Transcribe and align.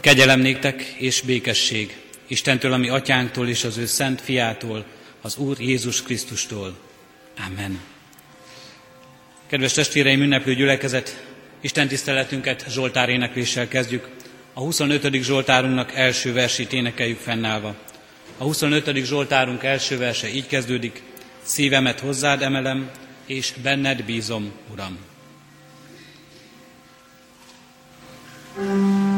Kegyelem 0.00 0.40
néktek 0.40 0.82
és 0.82 1.20
békesség 1.20 1.96
Istentől, 2.26 2.72
ami 2.72 2.88
atyánktól 2.88 3.48
és 3.48 3.64
az 3.64 3.76
ő 3.76 3.86
szent 3.86 4.20
fiától, 4.20 4.84
az 5.20 5.36
Úr 5.36 5.60
Jézus 5.60 6.02
Krisztustól. 6.02 6.78
Amen. 7.46 7.80
Kedves 9.46 9.72
testvéreim, 9.72 10.20
ünneplő 10.20 10.54
gyülekezet, 10.54 11.24
Isten 11.60 11.88
tiszteletünket 11.88 12.64
Zsoltár 12.68 13.08
énekléssel 13.08 13.68
kezdjük. 13.68 14.08
A 14.52 14.60
25. 14.60 15.22
Zsoltárunknak 15.22 15.94
első 15.94 16.32
versét 16.32 16.72
énekeljük 16.72 17.18
fennállva. 17.18 17.74
A 18.38 18.42
25. 18.42 19.04
Zsoltárunk 19.04 19.62
első 19.62 19.98
verse 19.98 20.28
így 20.28 20.46
kezdődik. 20.46 21.02
Szívemet 21.42 22.00
hozzád 22.00 22.42
emelem, 22.42 22.90
és 23.26 23.52
benned 23.62 24.04
bízom, 24.04 24.52
Uram. 24.72 24.98
thank 28.56 29.09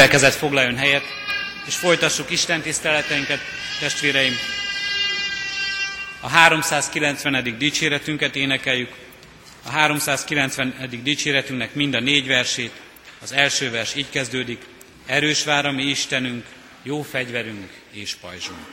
gyülekezet 0.00 0.34
foglaljon 0.34 0.76
helyet, 0.76 1.04
és 1.66 1.74
folytassuk 1.74 2.30
Isten 2.30 2.60
tiszteleteinket, 2.60 3.40
testvéreim. 3.80 4.32
A 6.20 6.28
390. 6.28 7.56
dicséretünket 7.58 8.36
énekeljük. 8.36 8.92
A 9.64 9.70
390. 9.70 11.00
dicséretünknek 11.02 11.74
mind 11.74 11.94
a 11.94 12.00
négy 12.00 12.26
versét. 12.26 12.72
Az 13.22 13.32
első 13.32 13.70
vers 13.70 13.94
így 13.94 14.10
kezdődik. 14.10 14.62
Erős 15.06 15.44
vár 15.44 15.66
a 15.66 15.72
mi 15.72 15.82
Istenünk, 15.82 16.44
jó 16.82 17.02
fegyverünk 17.02 17.70
és 17.92 18.14
pajzsunk. 18.14 18.66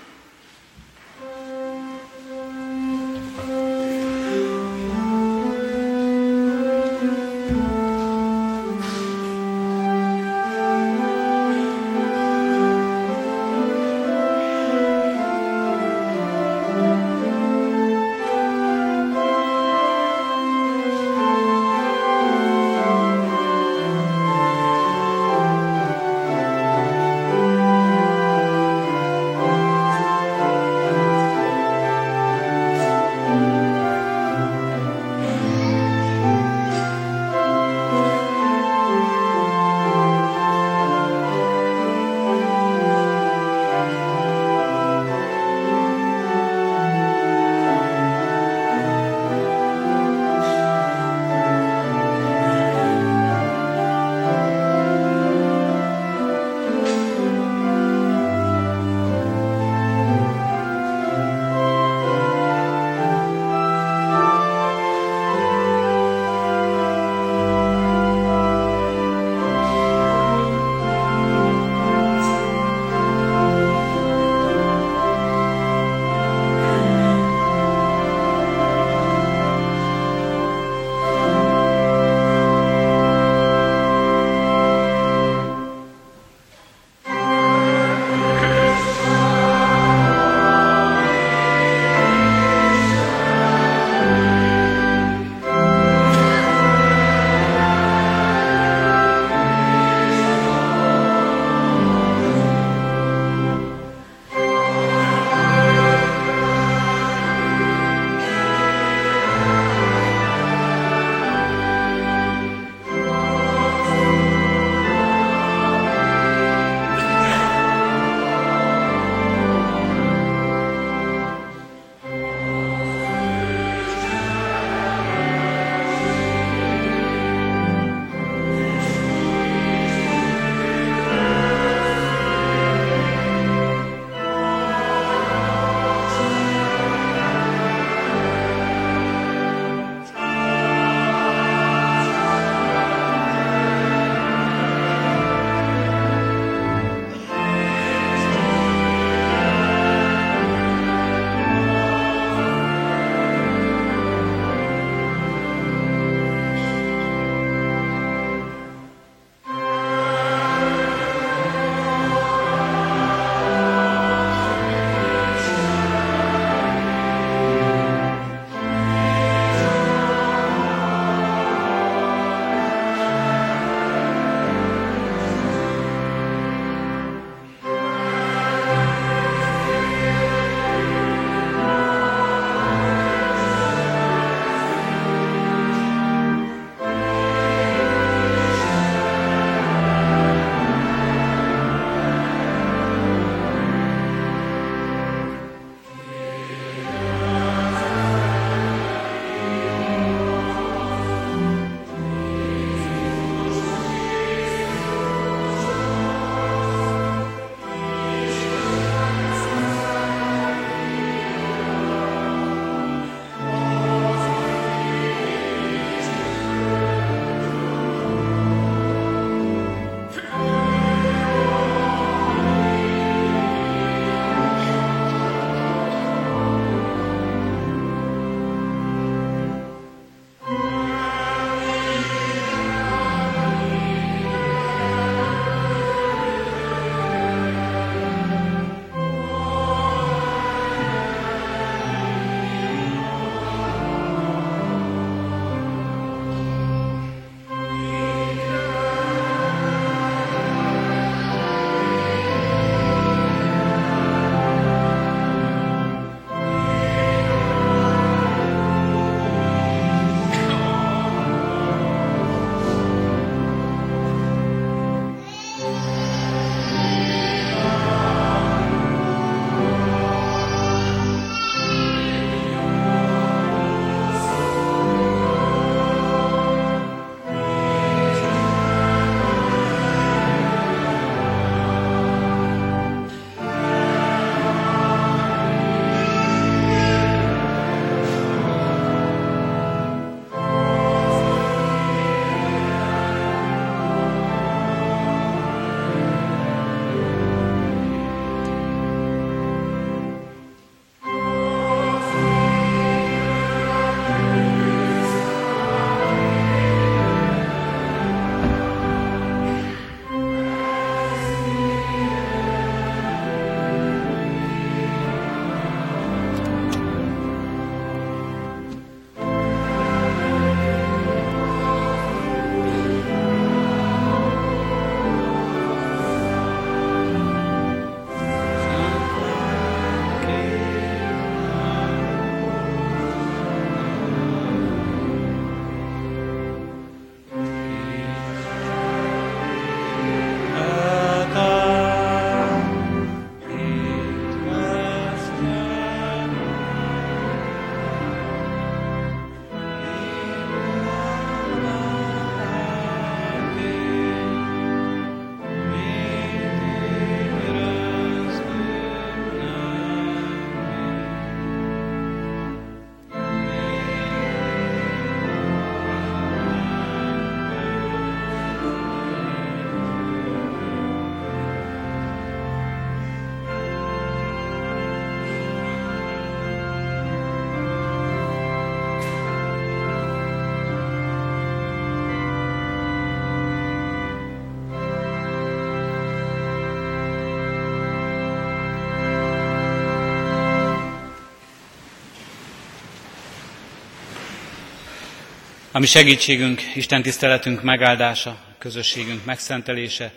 Ami 395.77 395.85
segítségünk, 395.85 396.61
Isten 396.75 397.01
tiszteletünk 397.01 397.63
megáldása, 397.63 398.39
közösségünk 398.57 399.25
megszentelése, 399.25 400.13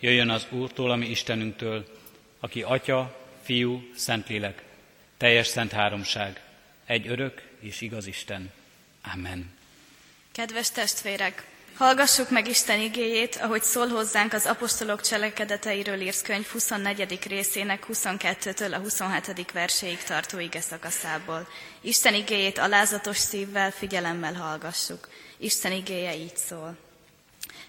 jöjjön 0.00 0.30
az 0.30 0.46
Úrtól, 0.50 0.90
ami 0.90 1.06
Istenünktől, 1.06 1.86
aki 2.40 2.62
Atya, 2.62 3.18
Fiú, 3.42 3.90
Szentlélek, 3.96 4.62
teljes 5.16 5.46
szent 5.46 5.72
háromság, 5.72 6.40
egy 6.86 7.08
örök 7.08 7.42
és 7.60 7.80
igaz 7.80 8.06
Isten. 8.06 8.52
Amen. 9.14 9.54
Kedves 10.32 10.70
testvérek, 10.70 11.46
hallgassuk 11.82 12.30
meg 12.30 12.48
Isten 12.48 12.80
igéjét, 12.80 13.36
ahogy 13.36 13.62
szól 13.62 13.88
hozzánk 13.88 14.32
az 14.32 14.46
apostolok 14.46 15.00
cselekedeteiről 15.00 16.00
írsz 16.00 16.22
könyv 16.22 16.46
24. 16.46 17.18
részének 17.28 17.86
22-től 17.92 18.74
a 18.74 18.78
27. 18.78 19.52
verséig 19.52 20.02
tartó 20.02 20.38
ige 20.38 20.60
szakaszából. 20.60 21.48
Isten 21.80 22.14
igéjét 22.14 22.58
alázatos 22.58 23.16
szívvel, 23.16 23.70
figyelemmel 23.70 24.34
hallgassuk. 24.34 25.08
Isten 25.38 25.72
igéje 25.72 26.16
így 26.16 26.36
szól. 26.36 26.76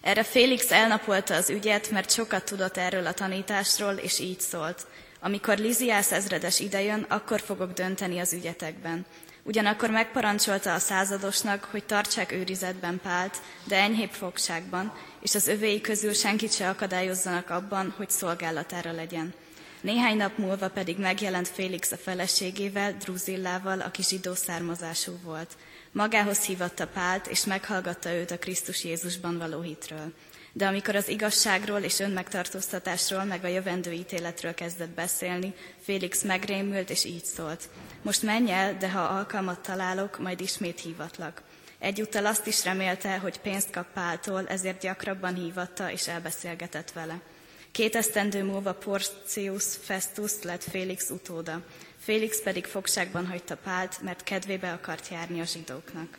Erre 0.02 0.24
Félix 0.24 0.72
elnapolta 0.72 1.36
az 1.36 1.50
ügyet, 1.50 1.90
mert 1.90 2.12
sokat 2.12 2.46
tudott 2.46 2.78
erről 2.78 3.06
a 3.06 3.14
tanításról, 3.14 3.94
és 3.94 4.20
így 4.20 4.40
szólt. 4.40 4.86
Amikor 5.20 5.58
Liziász 5.58 6.12
ezredes 6.12 6.60
idejön, 6.60 7.06
akkor 7.10 7.42
fogok 7.42 7.74
dönteni 7.74 8.20
az 8.20 8.34
ügyetekben. 8.34 9.06
Ugyanakkor 9.46 9.90
megparancsolta 9.90 10.74
a 10.74 10.80
századosnak, 10.80 11.64
hogy 11.64 11.84
tartsák 11.84 12.32
őrizetben 12.32 13.00
Pált, 13.04 13.38
de 13.64 13.76
enyhébb 13.76 14.12
fogságban, 14.12 14.94
és 15.22 15.36
az 15.36 15.48
övéi 15.48 15.82
közül 15.82 16.14
senkit 16.14 16.54
se 16.54 16.70
akadályozzanak 16.70 17.50
abban, 17.50 17.94
hogy 17.98 18.10
szolgálatára 18.10 18.92
legyen. 18.92 19.34
Néhány 19.82 20.18
nap 20.18 20.38
múlva 20.38 20.70
pedig 20.70 20.98
megjelent 20.98 21.48
Félix 21.48 21.92
a 21.92 21.98
feleségével, 21.98 22.94
Druzillával, 22.94 23.82
aki 23.82 24.04
zsidó 24.04 24.34
származású 24.34 25.20
volt. 25.24 25.58
Magához 25.92 26.40
hívatta 26.40 26.88
Pált, 26.88 27.28
és 27.28 27.46
meghallgatta 27.46 28.14
őt 28.14 28.32
a 28.32 28.38
Krisztus 28.38 28.84
Jézusban 28.84 29.38
való 29.38 29.62
hitről. 29.62 30.14
De 30.54 30.68
amikor 30.68 30.96
az 30.96 31.08
igazságról 31.08 31.80
és 31.80 32.00
önmegtartóztatásról, 32.00 33.24
meg 33.24 33.44
a 33.44 33.48
jövendő 33.48 33.92
ítéletről 33.92 34.54
kezdett 34.54 34.90
beszélni, 34.90 35.54
Félix 35.82 36.24
megrémült, 36.24 36.90
és 36.90 37.06
így 37.06 37.26
szólt. 37.26 37.70
Most 38.04 38.22
menj 38.22 38.52
el, 38.52 38.78
de 38.78 38.90
ha 38.90 39.02
alkalmat 39.02 39.60
találok, 39.60 40.20
majd 40.20 40.40
ismét 40.40 40.80
hívatlak. 40.80 41.42
Egyúttal 41.80 42.26
azt 42.26 42.48
is 42.48 42.64
remélte, 42.64 43.18
hogy 43.18 43.40
pénzt 43.40 43.70
kap 43.72 43.94
Páltól, 43.94 44.48
ezért 44.48 44.82
gyakrabban 44.82 45.36
hívatta 45.36 45.92
és 45.92 46.08
elbeszélgetett 46.08 46.92
vele. 46.92 47.20
Két 47.72 47.96
esztendő 47.96 48.44
múlva 48.44 48.74
Porcius 48.74 49.64
Festus 49.82 50.32
lett 50.42 50.64
Félix 50.64 51.10
utóda. 51.10 51.66
Félix 52.00 52.42
pedig 52.42 52.66
fogságban 52.66 53.28
hagyta 53.28 53.58
Pált, 53.58 54.02
mert 54.02 54.24
kedvébe 54.24 54.72
akart 54.72 55.08
járni 55.08 55.42
a 55.42 55.46
zsidóknak. 55.46 56.18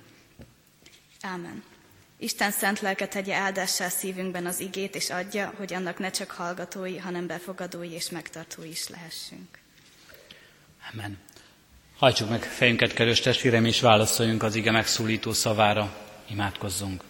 Ámen. 1.20 1.64
Isten 2.16 2.50
szent 2.50 2.80
lelke 2.80 3.08
tegye 3.08 3.34
áldássá 3.34 3.88
szívünkben 3.88 4.46
az 4.46 4.60
igét, 4.60 4.94
és 4.94 5.10
adja, 5.10 5.52
hogy 5.56 5.74
annak 5.74 5.98
ne 5.98 6.10
csak 6.10 6.30
hallgatói, 6.30 6.98
hanem 6.98 7.26
befogadói 7.26 7.90
és 7.90 8.10
megtartói 8.10 8.68
is 8.68 8.88
lehessünk. 8.88 9.58
Amen. 10.92 11.23
Hajtsuk 12.04 12.28
meg 12.28 12.42
fejünket, 12.42 12.92
kedves 12.92 13.20
testvérem, 13.20 13.64
és 13.64 13.80
válaszoljunk 13.80 14.42
az 14.42 14.54
ige 14.54 14.70
megszólító 14.70 15.32
szavára. 15.32 15.96
Imádkozzunk. 16.30 17.02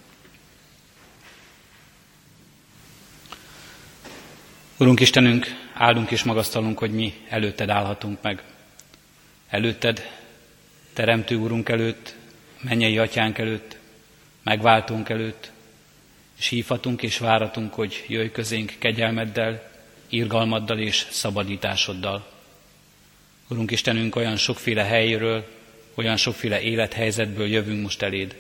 Urunk 4.79 5.01
Istenünk, 5.01 5.47
áldunk 5.73 6.11
és 6.11 6.23
magasztalunk, 6.23 6.79
hogy 6.79 6.91
mi 6.91 7.15
előtted 7.29 7.69
állhatunk 7.69 8.23
meg. 8.23 8.43
Előtted, 9.49 10.11
Teremtő 10.93 11.37
Urunk 11.37 11.69
előtt, 11.69 12.15
mennyei 12.61 12.99
Atyánk 12.99 13.39
előtt, 13.39 13.77
megváltunk 14.43 15.09
előtt, 15.09 15.51
és 16.39 16.49
hívhatunk 16.49 17.03
és 17.03 17.19
váratunk, 17.19 17.75
hogy 17.75 18.05
jöjj 18.09 18.31
közénk 18.31 18.73
kegyelmeddel, 18.79 19.71
irgalmaddal 20.09 20.79
és 20.79 21.07
szabadításoddal. 21.11 22.34
Urunk 23.49 23.71
Istenünk, 23.71 24.17
olyan 24.17 24.37
sokféle 24.37 24.85
helyről, 24.85 25.47
olyan 25.95 26.17
sokféle 26.17 26.61
élethelyzetből 26.61 27.47
jövünk 27.47 27.83
most 27.83 28.03
eléd. 28.03 28.37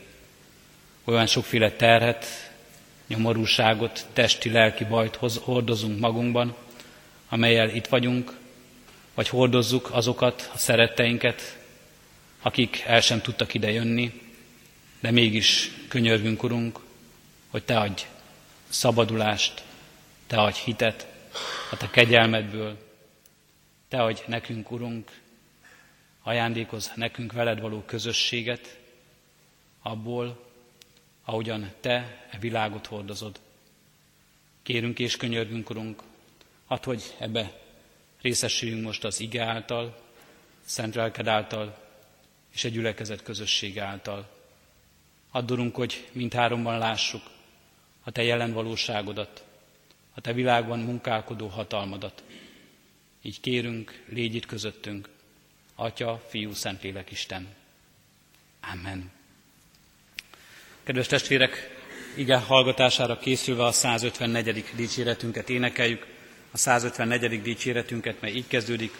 Olyan 1.04 1.26
sokféle 1.26 1.70
terhet, 1.70 2.52
nyomorúságot, 3.06 4.06
testi, 4.12 4.50
lelki 4.50 4.84
bajt 4.84 5.16
hordozunk 5.16 6.00
magunkban, 6.00 6.56
amelyel 7.28 7.68
itt 7.68 7.86
vagyunk, 7.86 8.32
vagy 9.14 9.28
hordozzuk 9.28 9.90
azokat, 9.92 10.50
a 10.54 10.58
szeretteinket, 10.58 11.58
akik 12.42 12.82
el 12.86 13.00
sem 13.00 13.20
tudtak 13.20 13.54
ide 13.54 13.70
jönni, 13.70 14.20
de 15.00 15.10
mégis 15.10 15.70
könyörgünk, 15.88 16.42
Urunk, 16.42 16.80
hogy 17.50 17.62
Te 17.62 17.78
adj 17.78 18.02
szabadulást, 18.68 19.62
Te 20.26 20.36
adj 20.36 20.58
hitet 20.64 21.06
a 21.70 21.76
Te 21.76 21.90
kegyelmedből, 21.90 22.83
Te 23.94 24.02
adj 24.02 24.22
nekünk, 24.26 24.70
Urunk, 24.70 25.20
ajándékoz 26.22 26.92
nekünk 26.94 27.32
veled 27.32 27.60
való 27.60 27.82
közösséget, 27.86 28.78
abból, 29.82 30.50
ahogyan 31.24 31.72
Te 31.80 32.26
e 32.30 32.38
világot 32.38 32.86
hordozod. 32.86 33.40
Kérünk 34.62 34.98
és 34.98 35.16
könyörgünk, 35.16 35.70
Urunk, 35.70 36.02
add, 36.66 36.84
hogy 36.84 37.14
ebbe 37.18 37.60
részesüljünk 38.20 38.84
most 38.84 39.04
az 39.04 39.20
ige 39.20 39.44
által, 39.44 40.02
szent 40.64 40.96
által, 41.28 41.78
és 42.52 42.64
egy 42.64 42.72
gyülekezet 42.72 43.22
közösség 43.22 43.78
által. 43.78 44.28
Addurunk, 45.30 45.74
hogy 45.74 46.08
mindháromban 46.12 46.78
lássuk 46.78 47.22
a 48.04 48.10
Te 48.10 48.22
jelen 48.22 48.52
valóságodat, 48.52 49.44
a 50.14 50.20
Te 50.20 50.32
világban 50.32 50.78
munkálkodó 50.78 51.46
hatalmadat. 51.46 52.22
Így 53.26 53.40
kérünk, 53.40 54.02
légy 54.08 54.34
itt 54.34 54.46
közöttünk, 54.46 55.08
Atya, 55.74 56.24
Fiú, 56.28 56.52
Szentlélek, 56.52 57.10
Isten. 57.10 57.48
Amen. 58.72 59.10
Kedves 60.82 61.06
testvérek, 61.06 61.70
igen, 62.16 62.40
hallgatására 62.40 63.18
készülve 63.18 63.64
a 63.64 63.72
154. 63.72 64.64
dicséretünket 64.76 65.50
énekeljük, 65.50 66.06
a 66.50 66.56
154. 66.56 67.42
dicséretünket, 67.42 68.20
mely 68.20 68.32
így 68.32 68.46
kezdődik. 68.46 68.92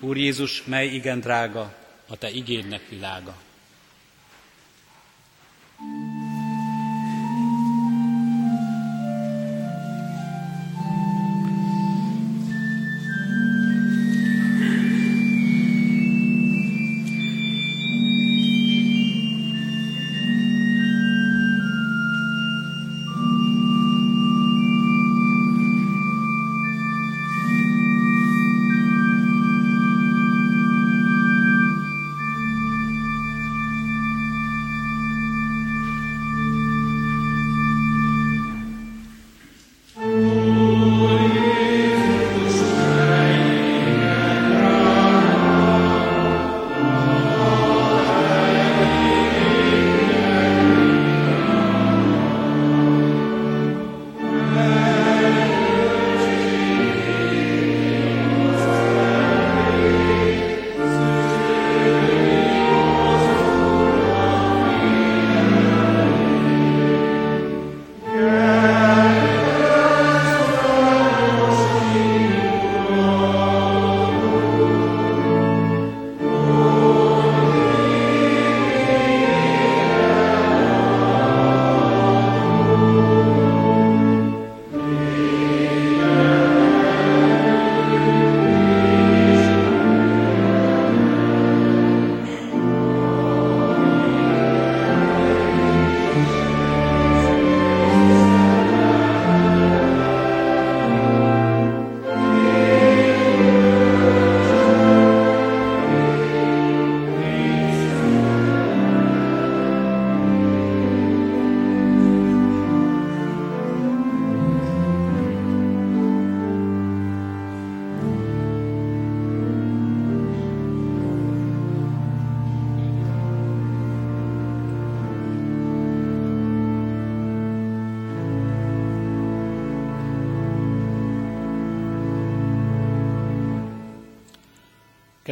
Úr 0.00 0.16
Jézus, 0.16 0.64
mely 0.64 0.86
igen 0.86 1.20
drága, 1.20 1.74
a 2.06 2.16
Te 2.16 2.30
igédnek 2.30 2.88
világa. 2.88 3.36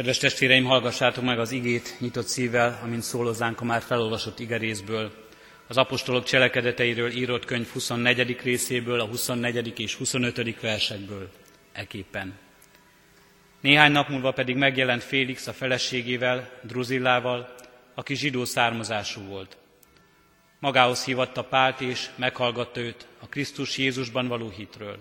Kedves 0.03 0.21
testvéreim, 0.21 0.65
hallgassátok 0.65 1.23
meg 1.23 1.39
az 1.39 1.51
igét 1.51 1.95
nyitott 1.99 2.27
szívvel, 2.27 2.79
amint 2.83 3.01
szólozánk 3.01 3.61
a 3.61 3.63
már 3.63 3.81
felolvasott 3.81 4.39
igerészből, 4.39 5.11
az 5.67 5.77
apostolok 5.77 6.23
cselekedeteiről 6.23 7.11
írott 7.11 7.45
könyv 7.45 7.67
24. 7.67 8.41
részéből, 8.41 8.99
a 8.99 9.05
24. 9.05 9.79
és 9.79 9.95
25. 9.95 10.59
versekből 10.59 11.29
eképpen. 11.71 12.33
Néhány 13.61 13.91
nap 13.91 14.09
múlva 14.09 14.31
pedig 14.31 14.55
megjelent 14.55 15.03
Félix 15.03 15.47
a 15.47 15.53
feleségével, 15.53 16.49
Druzillával, 16.61 17.55
aki 17.95 18.15
zsidó 18.15 18.45
származású 18.45 19.21
volt. 19.21 19.57
Magához 20.59 21.03
hívatta 21.03 21.43
Pált 21.43 21.81
és 21.81 22.09
meghallgatta 22.15 22.79
őt 22.79 23.07
a 23.19 23.27
Krisztus 23.27 23.77
Jézusban 23.77 24.27
való 24.27 24.49
hitről. 24.49 24.97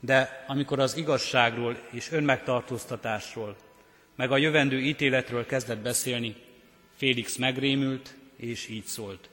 De 0.00 0.44
amikor 0.48 0.78
az 0.78 0.96
igazságról 0.96 1.76
és 1.90 2.12
önmegtartóztatásról, 2.12 3.56
meg 4.14 4.32
a 4.32 4.36
jövendő 4.36 4.80
ítéletről 4.80 5.46
kezdett 5.46 5.78
beszélni, 5.78 6.36
Félix 6.96 7.36
megrémült, 7.36 8.14
és 8.36 8.68
így 8.68 8.84
szólt. 8.84 9.28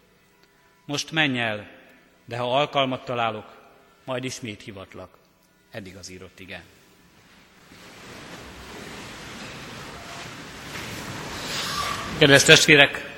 Most 0.85 1.11
menj 1.11 1.39
el, 1.39 1.69
de 2.25 2.37
ha 2.37 2.57
alkalmat 2.57 3.05
találok, 3.05 3.73
majd 4.05 4.23
ismét 4.23 4.61
hivatlak. 4.61 5.17
Eddig 5.71 5.95
az 5.95 6.09
írott 6.09 6.39
igen. 6.39 6.63
Kedves 12.17 12.43
testvérek, 12.43 13.11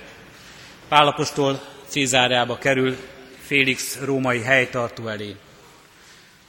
Pálapostól 0.88 1.62
Cézáriába 1.88 2.58
kerül 2.58 2.96
Félix 3.40 4.00
római 4.00 4.42
helytartó 4.42 5.08
elé. 5.08 5.36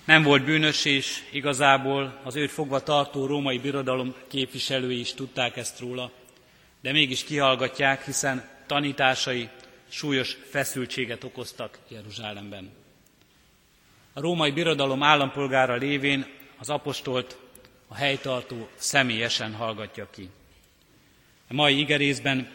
Nem 0.05 0.23
volt 0.23 0.45
bűnös, 0.45 0.85
és 0.85 1.23
igazából 1.31 2.21
az 2.23 2.37
őt 2.37 2.51
fogva 2.51 2.83
tartó 2.83 3.27
római 3.27 3.59
birodalom 3.59 4.15
képviselői 4.29 5.01
is 5.01 5.15
tudták 5.15 5.57
ezt 5.57 5.81
róla, 5.81 6.11
de 6.81 6.93
mégis 6.93 7.25
kihallgatják, 7.25 8.05
hiszen 8.05 8.49
tanításai 8.67 9.49
súlyos 9.89 10.37
feszültséget 10.51 11.25
okoztak 11.25 11.79
Jeruzsálemben. 11.89 12.71
A 14.13 14.21
római 14.21 14.51
birodalom 14.51 15.03
állampolgára 15.03 15.75
lévén 15.75 16.27
az 16.59 16.71
apostolt 16.71 17.37
a 17.89 17.95
helytartó 17.95 18.69
személyesen 18.75 19.55
hallgatja 19.55 20.11
ki. 20.11 20.29
A 21.49 21.55
mai 21.55 21.79
igerészben 21.79 22.55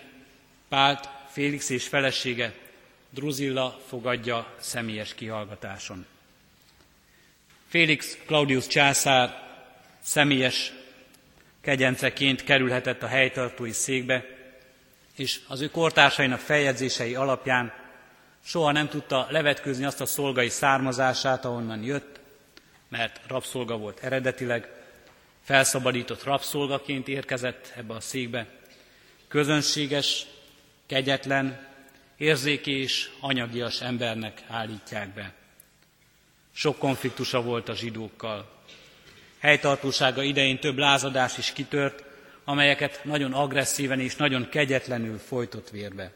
Pált, 0.67 1.09
Félix 1.29 1.69
és 1.69 1.87
felesége 1.87 2.53
Druzilla 3.09 3.79
fogadja 3.87 4.55
személyes 4.59 5.15
kihallgatáson. 5.15 6.05
Félix 7.69 8.17
Claudius 8.25 8.67
császár 8.67 9.47
személyes 10.01 10.71
kegyenceként 11.61 12.43
kerülhetett 12.43 13.03
a 13.03 13.07
helytartói 13.07 13.71
székbe, 13.71 14.25
és 15.15 15.39
az 15.47 15.61
ő 15.61 15.69
kortársainak 15.69 16.39
feljegyzései 16.39 17.15
alapján 17.15 17.73
soha 18.43 18.71
nem 18.71 18.87
tudta 18.87 19.27
levetkőzni 19.29 19.85
azt 19.85 20.01
a 20.01 20.05
szolgai 20.05 20.49
származását, 20.49 21.45
ahonnan 21.45 21.83
jött, 21.83 22.19
mert 22.87 23.21
rabszolga 23.27 23.77
volt 23.77 24.03
eredetileg, 24.03 24.69
felszabadított 25.43 26.23
rabszolgaként 26.23 27.07
érkezett 27.07 27.73
ebbe 27.75 27.93
a 27.93 27.99
székbe, 27.99 28.47
közönséges, 29.27 30.25
kegyetlen, 30.87 31.67
érzéki 32.17 32.81
és 32.81 33.09
anyagias 33.19 33.81
embernek 33.81 34.41
állítják 34.47 35.13
be. 35.13 35.38
Sok 36.59 36.77
konfliktusa 36.77 37.41
volt 37.41 37.69
a 37.69 37.75
zsidókkal. 37.75 38.49
Helytartósága 39.37 40.23
idején 40.23 40.59
több 40.59 40.77
lázadás 40.77 41.37
is 41.37 41.53
kitört, 41.53 42.03
amelyeket 42.43 43.01
nagyon 43.03 43.33
agresszíven 43.33 43.99
és 43.99 44.15
nagyon 44.15 44.49
kegyetlenül 44.49 45.17
folytott 45.17 45.69
vérbe. 45.69 46.13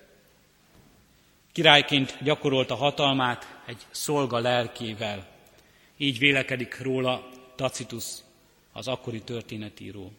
Királyként 1.51 2.17
gyakorolta 2.23 2.75
hatalmát 2.75 3.62
egy 3.65 3.82
szolga 3.91 4.39
lelkével. 4.39 5.27
Így 5.97 6.19
vélekedik 6.19 6.82
róla 6.82 7.29
Tacitus, 7.56 8.06
az 8.71 8.88
akkori 8.88 9.21
történetíró. 9.21 10.12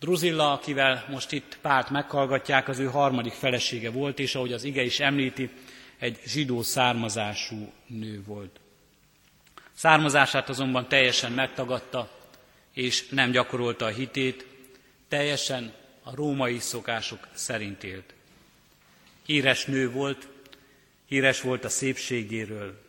Druzilla, 0.00 0.52
akivel 0.52 1.06
most 1.10 1.32
itt 1.32 1.58
párt 1.60 1.90
meghallgatják, 1.90 2.68
az 2.68 2.78
ő 2.78 2.86
harmadik 2.86 3.32
felesége 3.32 3.90
volt, 3.90 4.18
és 4.18 4.34
ahogy 4.34 4.52
az 4.52 4.64
ige 4.64 4.82
is 4.82 5.00
említi, 5.00 5.50
egy 5.98 6.20
zsidó 6.26 6.62
származású 6.62 7.72
nő 7.86 8.22
volt. 8.26 8.58
Származását 9.74 10.48
azonban 10.48 10.88
teljesen 10.88 11.32
megtagadta, 11.32 12.10
és 12.72 13.08
nem 13.08 13.30
gyakorolta 13.30 13.84
a 13.84 13.88
hitét, 13.88 14.46
teljesen 15.08 15.74
a 16.02 16.14
római 16.14 16.58
szokások 16.58 17.28
szerint 17.32 17.84
élt. 17.84 18.14
Híres 19.26 19.64
nő 19.64 19.90
volt, 19.90 20.28
híres 21.06 21.40
volt 21.40 21.64
a 21.64 21.68
szépségéről. 21.68 22.82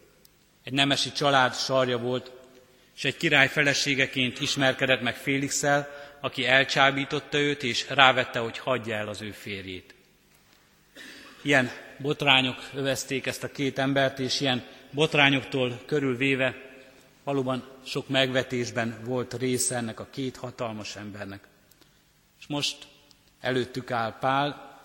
Egy 0.63 0.73
nemesi 0.73 1.11
család 1.11 1.55
sarja 1.55 1.97
volt, 1.97 2.31
és 2.95 3.03
egy 3.03 3.17
király 3.17 3.47
feleségeként 3.47 4.39
ismerkedett 4.39 5.01
meg 5.01 5.15
Félixel, 5.15 5.89
aki 6.21 6.45
elcsábította 6.45 7.37
őt, 7.37 7.63
és 7.63 7.89
rávette, 7.89 8.39
hogy 8.39 8.57
hagyja 8.57 8.95
el 8.95 9.07
az 9.07 9.21
ő 9.21 9.31
férjét. 9.31 9.93
Ilyen 11.41 11.71
botrányok 11.97 12.69
övezték 12.73 13.25
ezt 13.25 13.43
a 13.43 13.51
két 13.51 13.79
embert, 13.79 14.19
és 14.19 14.41
ilyen 14.41 14.63
botrányoktól 14.91 15.81
körülvéve 15.85 16.64
valóban 17.25 17.63
sok 17.85 18.09
megvetésben 18.09 18.99
volt 19.03 19.33
része 19.33 19.75
ennek 19.75 19.99
a 19.99 20.07
két 20.11 20.37
hatalmas 20.37 20.95
embernek. 20.95 21.47
És 22.39 22.47
most 22.47 22.87
előttük 23.41 23.91
áll 23.91 24.17
Pál, 24.19 24.79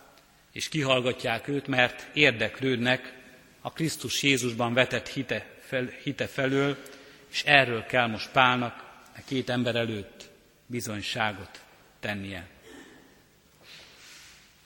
és 0.53 0.69
kihallgatják 0.69 1.49
őt, 1.49 1.67
mert 1.67 2.17
érdeklődnek 2.17 3.19
a 3.61 3.73
Krisztus 3.73 4.23
Jézusban 4.23 4.75
vetett 4.75 5.09
hite, 5.09 5.47
fel, 5.61 5.85
hite 6.03 6.27
felől, 6.27 6.77
és 7.31 7.43
erről 7.45 7.85
kell 7.85 8.07
most 8.07 8.31
Pálnak 8.31 8.85
a 9.17 9.21
két 9.27 9.51
ember 9.51 9.75
előtt 9.75 10.31
bizonyságot 10.67 11.61
tennie. 12.01 12.49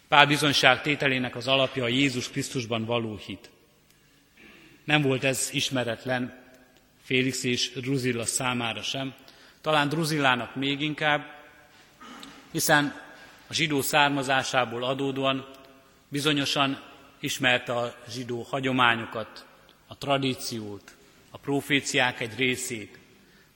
Pál 0.08 0.26
bizonyság 0.26 0.82
tételének 0.82 1.36
az 1.36 1.48
alapja 1.48 1.84
a 1.84 1.88
Jézus 1.88 2.28
Krisztusban 2.28 2.84
való 2.84 3.16
hit. 3.16 3.50
Nem 4.84 5.02
volt 5.02 5.24
ez 5.24 5.48
ismeretlen 5.52 6.43
Félix 7.04 7.44
és 7.44 7.70
Druzilla 7.72 8.24
számára 8.24 8.82
sem, 8.82 9.14
talán 9.60 9.88
Druzillának 9.88 10.54
még 10.54 10.80
inkább, 10.80 11.34
hiszen 12.50 13.02
a 13.46 13.54
zsidó 13.54 13.80
származásából 13.80 14.84
adódóan 14.84 15.48
bizonyosan 16.08 16.82
ismerte 17.20 17.72
a 17.72 17.96
zsidó 18.08 18.42
hagyományokat, 18.42 19.46
a 19.86 19.98
tradíciót, 19.98 20.94
a 21.30 21.38
proféciák 21.38 22.20
egy 22.20 22.36
részét. 22.36 22.98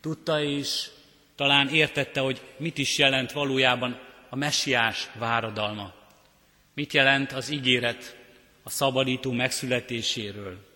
Tudta 0.00 0.42
és 0.42 0.90
talán 1.34 1.68
értette, 1.68 2.20
hogy 2.20 2.40
mit 2.56 2.78
is 2.78 2.98
jelent 2.98 3.32
valójában 3.32 4.00
a 4.28 4.36
messiás 4.36 5.08
váradalma. 5.18 5.94
Mit 6.74 6.92
jelent 6.92 7.32
az 7.32 7.50
ígéret 7.50 8.16
a 8.62 8.70
szabadító 8.70 9.32
megszületéséről 9.32 10.66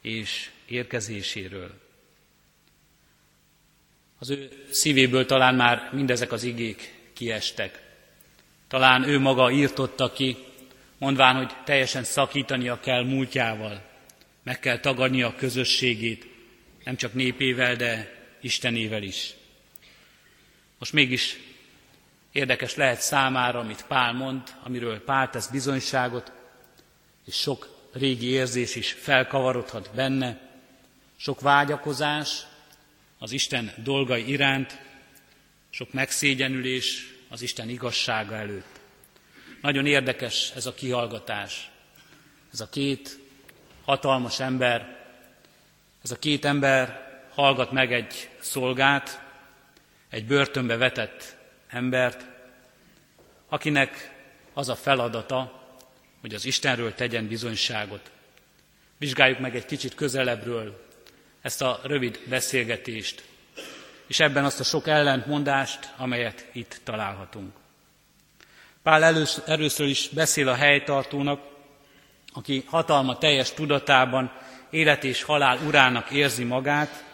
és 0.00 0.50
érkezéséről. 0.66 1.82
Az 4.24 4.30
ő 4.30 4.66
szívéből 4.70 5.26
talán 5.26 5.54
már 5.54 5.88
mindezek 5.92 6.32
az 6.32 6.42
igék 6.42 6.94
kiestek. 7.12 7.82
Talán 8.68 9.08
ő 9.08 9.18
maga 9.18 9.50
írtotta 9.50 10.12
ki, 10.12 10.36
mondván, 10.98 11.36
hogy 11.36 11.52
teljesen 11.64 12.04
szakítania 12.04 12.80
kell 12.80 13.04
múltjával, 13.04 13.82
meg 14.42 14.60
kell 14.60 14.78
tagadnia 14.78 15.26
a 15.26 15.34
közösségét, 15.34 16.26
nem 16.84 16.96
csak 16.96 17.14
népével, 17.14 17.76
de 17.76 18.14
Istenével 18.40 19.02
is. 19.02 19.34
Most 20.78 20.92
mégis 20.92 21.38
érdekes 22.32 22.74
lehet 22.74 23.00
számára, 23.00 23.58
amit 23.58 23.84
Pál 23.88 24.12
mond, 24.12 24.42
amiről 24.62 25.04
Pál 25.04 25.30
tesz 25.30 25.48
bizonyságot, 25.48 26.32
és 27.26 27.34
sok 27.34 27.88
régi 27.92 28.26
érzés 28.26 28.74
is 28.74 28.92
felkavarodhat 28.92 29.90
benne, 29.94 30.40
sok 31.16 31.40
vágyakozás 31.40 32.46
az 33.24 33.32
Isten 33.32 33.72
dolgai 33.76 34.28
iránt, 34.28 34.78
sok 35.70 35.92
megszégyenülés 35.92 37.14
az 37.28 37.42
Isten 37.42 37.68
igazsága 37.68 38.34
előtt. 38.34 38.80
Nagyon 39.60 39.86
érdekes 39.86 40.52
ez 40.54 40.66
a 40.66 40.74
kihallgatás. 40.74 41.70
Ez 42.52 42.60
a 42.60 42.68
két 42.68 43.18
hatalmas 43.84 44.40
ember, 44.40 45.06
ez 46.02 46.10
a 46.10 46.18
két 46.18 46.44
ember 46.44 47.12
hallgat 47.30 47.72
meg 47.72 47.92
egy 47.92 48.28
szolgát, 48.40 49.22
egy 50.10 50.26
börtönbe 50.26 50.76
vetett 50.76 51.36
embert, 51.68 52.26
akinek 53.48 54.14
az 54.52 54.68
a 54.68 54.76
feladata, 54.76 55.62
hogy 56.20 56.34
az 56.34 56.44
Istenről 56.44 56.94
tegyen 56.94 57.28
bizonyságot. 57.28 58.10
Vizsgáljuk 58.98 59.38
meg 59.38 59.56
egy 59.56 59.66
kicsit 59.66 59.94
közelebbről 59.94 60.83
ezt 61.44 61.62
a 61.62 61.80
rövid 61.82 62.20
beszélgetést, 62.28 63.24
és 64.06 64.20
ebben 64.20 64.44
azt 64.44 64.60
a 64.60 64.64
sok 64.64 64.86
ellentmondást, 64.86 65.92
amelyet 65.96 66.48
itt 66.52 66.80
találhatunk. 66.84 67.52
Pál 68.82 69.04
először 69.46 69.86
is 69.86 70.08
beszél 70.08 70.48
a 70.48 70.54
helytartónak, 70.54 71.40
aki 72.32 72.64
hatalma 72.66 73.18
teljes 73.18 73.52
tudatában 73.52 74.32
élet 74.70 75.04
és 75.04 75.22
halál 75.22 75.58
urának 75.66 76.10
érzi 76.10 76.44
magát, 76.44 77.04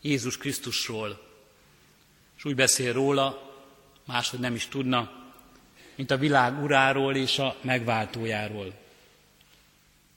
Jézus 0.00 0.38
Krisztusról. 0.38 1.20
És 2.36 2.44
úgy 2.44 2.54
beszél 2.54 2.92
róla, 2.92 3.52
máshogy 4.06 4.40
nem 4.40 4.54
is 4.54 4.68
tudna, 4.68 5.10
mint 5.94 6.10
a 6.10 6.18
világ 6.18 6.62
uráról 6.62 7.16
és 7.16 7.38
a 7.38 7.56
megváltójáról, 7.60 8.74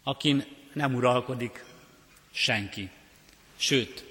akin 0.04 0.46
nem 0.74 0.96
uralkodik 0.96 1.64
senki. 2.32 2.90
Sőt, 3.64 4.06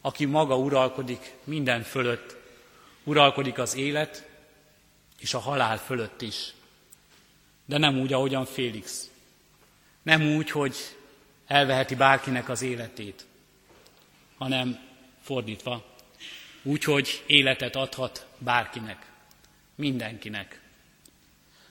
aki 0.00 0.24
maga 0.24 0.56
uralkodik 0.56 1.32
minden 1.44 1.82
fölött, 1.82 2.36
uralkodik 3.04 3.58
az 3.58 3.76
élet 3.76 4.28
és 5.18 5.34
a 5.34 5.38
halál 5.38 5.78
fölött 5.78 6.22
is. 6.22 6.52
De 7.64 7.78
nem 7.78 8.00
úgy, 8.00 8.12
ahogyan 8.12 8.44
Félix. 8.44 9.10
Nem 10.02 10.22
úgy, 10.22 10.50
hogy 10.50 10.76
elveheti 11.46 11.94
bárkinek 11.94 12.48
az 12.48 12.62
életét, 12.62 13.26
hanem 14.38 14.78
fordítva, 15.22 15.96
úgy, 16.62 16.84
hogy 16.84 17.22
életet 17.26 17.76
adhat 17.76 18.26
bárkinek, 18.38 19.10
mindenkinek. 19.74 20.60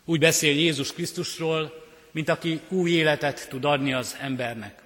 Úgy 0.05 0.19
beszél 0.19 0.55
Jézus 0.55 0.93
Krisztusról, 0.93 1.85
mint 2.11 2.29
aki 2.29 2.61
új 2.69 2.91
életet 2.91 3.49
tud 3.49 3.65
adni 3.65 3.93
az 3.93 4.17
embernek. 4.19 4.83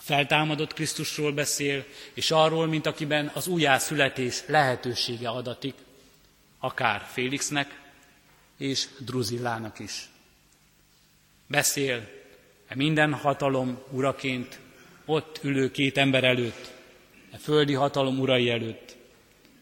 A 0.00 0.02
feltámadott 0.02 0.72
Krisztusról 0.72 1.32
beszél, 1.32 1.84
és 2.14 2.30
arról, 2.30 2.66
mint 2.66 2.86
akiben 2.86 3.30
az 3.34 3.46
újjászületés 3.46 4.42
lehetősége 4.46 5.28
adatik, 5.28 5.74
akár 6.58 7.06
Félixnek 7.12 7.80
és 8.56 8.86
Druzillának 8.98 9.78
is. 9.78 10.08
Beszél 11.46 12.08
e 12.66 12.74
minden 12.74 13.14
hatalom 13.14 13.82
uraként 13.90 14.58
ott 15.04 15.38
ülő 15.42 15.70
két 15.70 15.96
ember 15.98 16.24
előtt, 16.24 16.72
e 17.30 17.36
földi 17.36 17.74
hatalom 17.74 18.18
urai 18.18 18.50
előtt, 18.50 18.96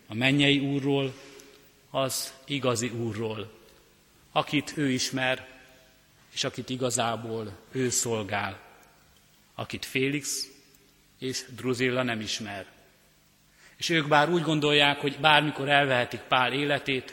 a 0.06 0.14
mennyei 0.14 0.58
úrról, 0.58 1.14
az 1.90 2.32
igazi 2.46 2.88
úrról, 2.88 3.50
akit 4.32 4.72
ő 4.76 4.90
ismer, 4.90 5.48
és 6.32 6.44
akit 6.44 6.70
igazából 6.70 7.56
ő 7.72 7.90
szolgál, 7.90 8.67
akit 9.58 9.84
Félix 9.84 10.48
és 11.18 11.44
Druzilla 11.56 12.02
nem 12.02 12.20
ismer. 12.20 12.66
És 13.76 13.88
ők 13.88 14.08
bár 14.08 14.28
úgy 14.28 14.42
gondolják, 14.42 14.98
hogy 14.98 15.18
bármikor 15.20 15.68
elvehetik 15.68 16.20
Pál 16.20 16.52
életét, 16.52 17.12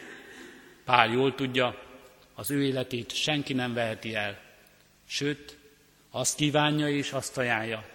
Pál 0.84 1.08
jól 1.08 1.34
tudja, 1.34 1.82
az 2.34 2.50
ő 2.50 2.62
életét 2.62 3.14
senki 3.14 3.52
nem 3.52 3.74
veheti 3.74 4.14
el. 4.14 4.40
Sőt, 5.06 5.56
azt 6.10 6.36
kívánja 6.36 6.88
és 6.88 7.12
azt 7.12 7.38
ajánlja, 7.38 7.88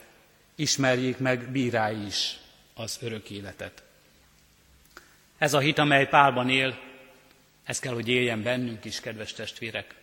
ismerjék 0.56 1.18
meg 1.18 1.52
bírái 1.52 2.06
is 2.06 2.38
az 2.74 2.98
örök 3.02 3.30
életet. 3.30 3.84
Ez 5.38 5.54
a 5.54 5.60
hit, 5.60 5.78
amely 5.78 6.08
Pálban 6.08 6.50
él, 6.50 6.80
ez 7.64 7.80
kell, 7.80 7.94
hogy 7.94 8.08
éljen 8.08 8.44
bennünk 8.44 8.86
is, 8.86 9.00
kedves 9.00 9.34
testvérek. 9.34 9.96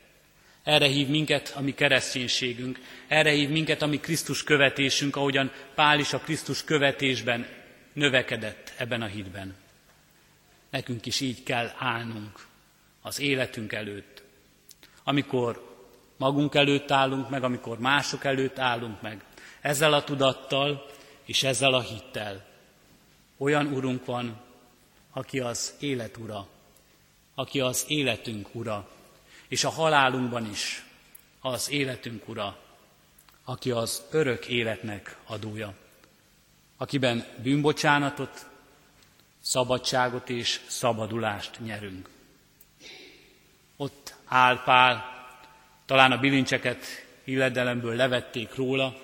Erre 0.69 0.87
hív 0.87 1.09
minket 1.09 1.53
a 1.57 1.61
mi 1.61 1.75
kereszténységünk, 1.75 2.79
erre 3.07 3.31
hív 3.31 3.49
minket 3.49 3.83
a 3.83 3.87
mi 3.87 3.97
Krisztus 3.97 4.43
követésünk, 4.43 5.17
ahogyan 5.17 5.53
Pál 5.75 5.99
is 5.99 6.13
a 6.13 6.19
Krisztus 6.19 6.65
követésben 6.65 7.47
növekedett 7.93 8.73
ebben 8.77 9.03
a 9.03 9.07
hitben. 9.07 9.55
Nekünk 10.71 11.07
is 11.07 11.21
így 11.21 11.43
kell 11.43 11.73
állnunk 11.79 12.47
az 13.03 13.21
életünk 13.21 13.73
előtt. 13.73 14.23
Amikor 15.05 15.77
magunk 16.17 16.55
előtt 16.55 16.91
állunk 16.91 17.29
meg, 17.31 17.45
amikor 17.45 17.79
mások 17.79 18.25
előtt 18.25 18.59
állunk 18.59 19.03
meg, 19.03 19.25
ezzel 19.61 19.93
a 19.93 20.05
tudattal 20.05 20.87
és 21.25 21.43
ezzel 21.43 21.75
a 21.75 21.81
hittel. 21.81 22.47
Olyan 23.37 23.67
Urunk 23.67 24.05
van, 24.05 24.41
aki 25.13 25.41
az 25.41 25.75
élet 25.81 26.17
ura, 26.17 26.49
aki 27.35 27.61
az 27.61 27.85
életünk 27.89 28.55
ura, 28.55 28.89
és 29.49 29.65
a 29.65 29.71
halálunkban 29.71 30.51
is 30.51 30.85
az 31.41 31.71
életünk 31.71 32.29
ura, 32.29 32.59
aki 33.45 33.71
az 33.71 34.03
örök 34.11 34.47
életnek 34.47 35.17
adója 35.27 35.75
akiben 36.79 37.25
bűnbocsánatot, 37.43 38.47
szabadságot 39.41 40.29
és 40.29 40.61
szabadulást 40.67 41.61
nyerünk. 41.61 42.09
Ott 43.77 44.15
áll 44.25 44.63
Pál, 44.63 45.05
talán 45.87 46.13
a 46.13 46.19
bilincseket 46.19 46.85
illedelemből 47.25 47.95
levették 47.95 48.55
róla, 48.55 49.01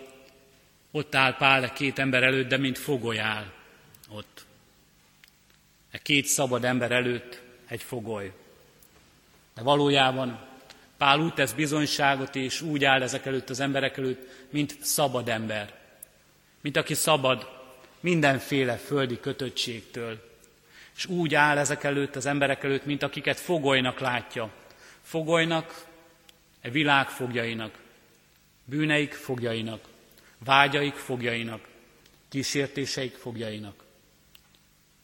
ott 0.91 1.15
áll 1.15 1.37
Pál 1.37 1.73
két 1.73 1.99
ember 1.99 2.23
előtt, 2.23 2.49
de 2.49 2.57
mint 2.57 2.79
fogoly 2.79 3.19
áll 3.19 3.53
ott. 4.09 4.45
E 5.91 5.99
két 5.99 6.27
szabad 6.27 6.65
ember 6.65 6.93
előtt 6.93 7.43
egy 7.67 7.83
fogoly. 7.83 8.33
De 9.55 9.63
valójában 9.63 10.53
Pál 10.97 11.21
úgy 11.21 11.35
tesz 11.35 11.53
bizonyságot, 11.53 12.37
és 12.37 12.61
úgy 12.61 12.85
áll 12.85 13.03
ezek 13.03 13.27
előtt 13.27 13.51
az 13.51 13.61
emberek 13.61 13.97
előtt, 13.97 14.49
mint 14.51 14.77
szabad 14.81 15.29
ember. 15.29 15.75
Mint 16.61 16.77
aki 16.77 16.95
szabad 16.95 17.49
mindenféle 18.01 18.77
földi 18.77 19.21
kötöttségtől. 19.21 20.33
És 20.97 21.07
úgy 21.07 21.35
áll 21.35 21.59
ezek 21.59 21.85
előtt, 21.85 22.17
az 22.17 22.27
emberek 22.27 22.65
előtt, 22.65 22.85
mint 22.85 23.03
akiket 23.03 23.41
fogolynak 23.41 23.99
látja. 23.99 24.51
Fogolynak, 25.03 25.85
e 26.61 26.71
világ 26.71 27.09
fogjainak, 27.09 27.79
bűneik 28.65 29.13
fogjainak, 29.13 29.81
vágyaik 30.39 30.95
fogjainak, 30.95 31.69
kísértéseik 32.29 33.15
fogjainak. 33.15 33.85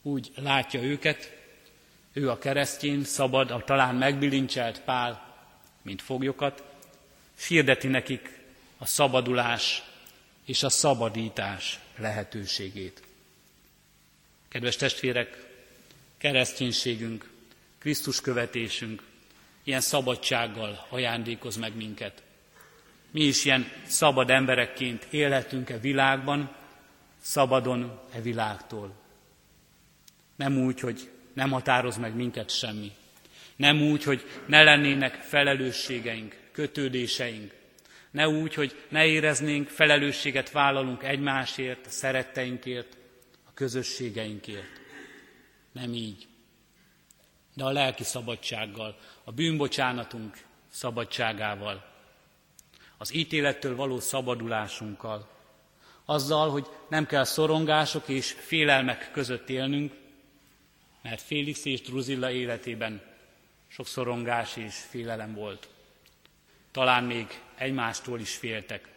Úgy 0.02 0.30
látja 0.34 0.82
őket, 0.82 1.39
ő 2.12 2.30
a 2.30 2.38
keresztény, 2.38 3.04
szabad, 3.04 3.50
a 3.50 3.64
talán 3.64 3.94
megbilincselt 3.94 4.80
Pál, 4.80 5.36
mint 5.82 6.02
foglyokat, 6.02 6.62
és 7.38 7.46
hirdeti 7.46 7.88
nekik 7.88 8.38
a 8.78 8.86
szabadulás 8.86 9.82
és 10.44 10.62
a 10.62 10.68
szabadítás 10.68 11.78
lehetőségét. 11.96 13.02
Kedves 14.48 14.76
testvérek, 14.76 15.46
kereszténységünk, 16.18 17.30
Krisztus 17.78 18.20
követésünk 18.20 19.02
ilyen 19.62 19.80
szabadsággal 19.80 20.86
ajándékoz 20.88 21.56
meg 21.56 21.76
minket. 21.76 22.22
Mi 23.10 23.20
is 23.20 23.44
ilyen 23.44 23.72
szabad 23.86 24.30
emberekként 24.30 25.06
élhetünk-e 25.10 25.78
világban, 25.78 26.54
szabadon 27.20 28.00
e 28.12 28.20
világtól. 28.20 28.92
Nem 30.36 30.58
úgy, 30.58 30.80
hogy 30.80 31.10
nem 31.32 31.50
határoz 31.50 31.96
meg 31.96 32.14
minket 32.14 32.50
semmi. 32.50 32.92
Nem 33.56 33.82
úgy, 33.82 34.04
hogy 34.04 34.24
ne 34.46 34.62
lennének 34.62 35.14
felelősségeink, 35.14 36.36
kötődéseink, 36.52 37.52
ne 38.10 38.28
úgy, 38.28 38.54
hogy 38.54 38.84
ne 38.88 39.06
éreznénk, 39.06 39.68
felelősséget 39.68 40.50
vállalunk 40.50 41.02
egymásért, 41.02 41.86
a 41.86 41.90
szeretteinkért, 41.90 42.96
a 43.44 43.50
közösségeinkért. 43.54 44.80
Nem 45.72 45.94
így. 45.94 46.26
De 47.54 47.64
a 47.64 47.70
lelki 47.70 48.04
szabadsággal, 48.04 48.98
a 49.24 49.32
bűnbocsánatunk 49.32 50.36
szabadságával, 50.70 51.84
az 52.98 53.14
ítélettől 53.14 53.76
való 53.76 54.00
szabadulásunkkal, 54.00 55.28
azzal, 56.04 56.50
hogy 56.50 56.66
nem 56.88 57.06
kell 57.06 57.24
szorongások 57.24 58.08
és 58.08 58.30
félelmek 58.30 59.10
között 59.12 59.48
élnünk, 59.48 59.92
mert 61.02 61.20
Félix 61.20 61.64
és 61.64 61.80
Druzilla 61.80 62.30
életében 62.30 63.02
sok 63.68 63.86
szorongás 63.86 64.56
és 64.56 64.74
félelem 64.90 65.34
volt. 65.34 65.68
Talán 66.70 67.04
még 67.04 67.40
egymástól 67.56 68.20
is 68.20 68.34
féltek, 68.34 68.88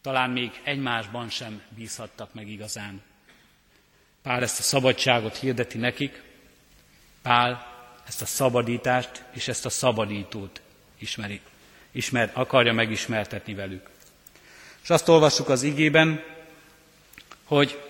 talán 0.00 0.30
még 0.30 0.60
egymásban 0.62 1.28
sem 1.28 1.62
bízhattak 1.68 2.34
meg 2.34 2.48
igazán. 2.48 3.02
Pál 4.22 4.42
ezt 4.42 4.58
a 4.58 4.62
szabadságot 4.62 5.36
hirdeti 5.36 5.78
nekik, 5.78 6.22
Pál 7.22 7.72
ezt 8.06 8.22
a 8.22 8.26
szabadítást 8.26 9.24
és 9.30 9.48
ezt 9.48 9.66
a 9.66 9.70
szabadítót 9.70 10.60
ismeri, 10.98 11.40
ismer, 11.90 12.30
akarja 12.34 12.72
megismertetni 12.72 13.54
velük. 13.54 13.90
És 14.82 14.90
azt 14.90 15.08
olvassuk 15.08 15.48
az 15.48 15.62
igében, 15.62 16.24
hogy 17.44 17.82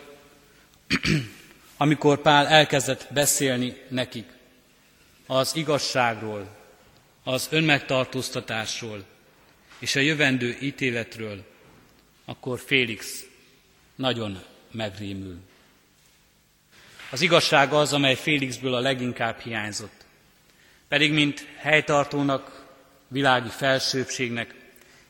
amikor 1.84 2.20
Pál 2.20 2.46
elkezdett 2.46 3.06
beszélni 3.10 3.76
nekik 3.88 4.26
az 5.26 5.56
igazságról, 5.56 6.56
az 7.24 7.48
önmegtartóztatásról 7.50 9.04
és 9.78 9.96
a 9.96 10.00
jövendő 10.00 10.56
ítéletről, 10.60 11.44
akkor 12.24 12.60
Félix 12.60 13.24
nagyon 13.94 14.42
megrémül. 14.70 15.36
Az 17.10 17.20
igazság 17.20 17.72
az, 17.72 17.92
amely 17.92 18.14
Félixből 18.14 18.74
a 18.74 18.80
leginkább 18.80 19.38
hiányzott. 19.38 20.04
Pedig 20.88 21.12
mint 21.12 21.46
helytartónak, 21.56 22.66
világi 23.08 23.48
felsőbségnek 23.48 24.54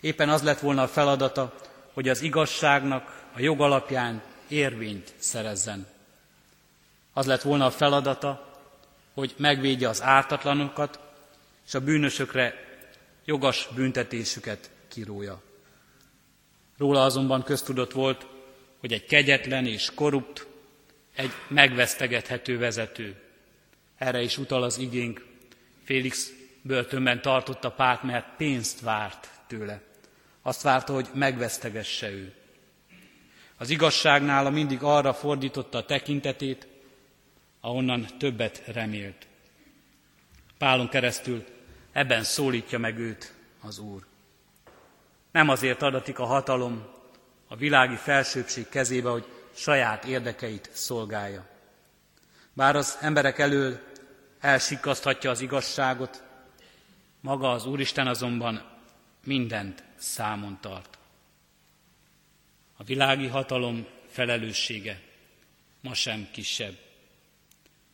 éppen 0.01 0.29
az 0.29 0.43
lett 0.43 0.61
volna 0.61 0.83
a 0.83 0.89
feladata, 0.89 1.55
hogy 1.93 2.09
az 2.09 2.23
igazságnak 2.23 3.29
a 3.33 3.41
jog 3.41 3.61
alapján 3.61 4.23
érvényt 4.49 5.13
szerezzen. 5.17 5.93
Az 7.17 7.27
lett 7.27 7.43
volna 7.43 7.67
a 7.67 7.71
feladata, 7.71 8.53
hogy 9.15 9.35
megvédje 9.37 9.89
az 9.89 10.03
ártatlanokat, 10.03 10.99
és 11.67 11.75
a 11.75 11.81
bűnösökre 11.81 12.55
jogos 13.25 13.69
büntetésüket 13.75 14.71
kirója. 14.89 15.43
Róla 16.79 17.05
azonban 17.05 17.43
köztudott 17.43 17.93
volt, 17.93 18.27
hogy 18.81 18.93
egy 18.93 19.05
kegyetlen 19.05 19.67
és 19.67 19.91
korrupt, 19.95 20.47
egy 21.15 21.31
megvesztegethető 21.49 22.59
vezető. 22.59 23.23
Erre 23.97 24.23
is 24.23 24.39
utal 24.39 24.63
az 24.63 24.79
igénk. 24.79 25.27
Félix 25.85 26.33
börtönben 26.63 27.23
tartotta 27.23 27.71
párt, 27.71 28.03
mert 28.03 28.37
pénzt 28.37 28.81
várt 28.81 29.29
tőle. 29.47 29.81
Azt 30.43 30.63
várta, 30.63 30.93
hogy 30.93 31.09
megvesztegesse 31.13 32.11
ő. 32.11 32.33
Az 33.57 33.71
igazságnála 33.71 34.51
mindig 34.51 34.83
arra 34.83 35.15
fordította 35.15 35.79
a 35.79 35.85
tekintetét, 35.85 36.67
ahonnan 37.65 38.07
többet 38.19 38.63
remélt. 38.67 39.27
Pálon 40.59 40.89
keresztül 40.89 41.45
ebben 41.93 42.23
szólítja 42.23 42.79
meg 42.79 42.99
őt 42.99 43.35
az 43.61 43.79
Úr. 43.79 44.07
Nem 45.31 45.49
azért 45.49 45.83
adatik 45.83 46.19
a 46.19 46.25
hatalom 46.25 46.87
a 47.49 47.57
világi 47.57 47.95
felsőbség 47.95 48.69
kezébe, 48.69 49.09
hogy 49.09 49.27
saját 49.55 50.05
érdekeit 50.05 50.71
szolgálja. 50.73 51.47
Bár 52.53 52.77
az 52.77 52.99
emberek 53.01 53.39
elől 53.39 53.81
elsikaszthatja 54.41 55.31
az 55.31 55.41
igazságot, 55.41 56.23
maga 57.21 57.51
az 57.51 57.67
Úristen 57.67 58.07
azonban 58.07 58.71
mindent 59.25 59.83
számon 59.97 60.59
tart. 60.61 60.99
A 62.77 62.85
világi 62.85 63.27
hatalom 63.27 63.87
felelőssége 64.09 65.01
ma 65.81 65.95
sem 65.95 66.29
kisebb. 66.33 66.84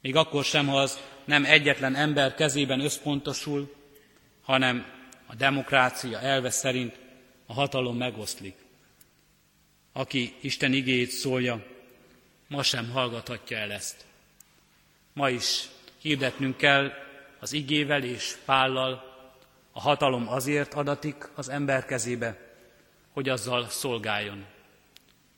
Még 0.01 0.17
akkor 0.17 0.45
sem, 0.45 0.67
ha 0.67 0.79
az 0.79 0.99
nem 1.25 1.45
egyetlen 1.45 1.95
ember 1.95 2.35
kezében 2.35 2.81
összpontosul, 2.81 3.75
hanem 4.43 4.87
a 5.27 5.35
demokrácia 5.35 6.21
elve 6.21 6.51
szerint 6.51 6.99
a 7.47 7.53
hatalom 7.53 7.97
megoszlik. 7.97 8.55
Aki 9.93 10.35
Isten 10.41 10.73
igéjét 10.73 11.11
szólja, 11.11 11.67
ma 12.49 12.63
sem 12.63 12.91
hallgathatja 12.91 13.57
el 13.57 13.73
ezt. 13.73 14.05
Ma 15.13 15.31
is 15.31 15.69
hirdetnünk 16.01 16.57
kell 16.57 16.93
az 17.39 17.53
igével 17.53 18.03
és 18.03 18.37
pállal, 18.45 19.09
a 19.73 19.81
hatalom 19.81 20.29
azért 20.29 20.75
adatik 20.75 21.29
az 21.35 21.49
ember 21.49 21.85
kezébe, 21.85 22.37
hogy 23.13 23.29
azzal 23.29 23.69
szolgáljon. 23.69 24.45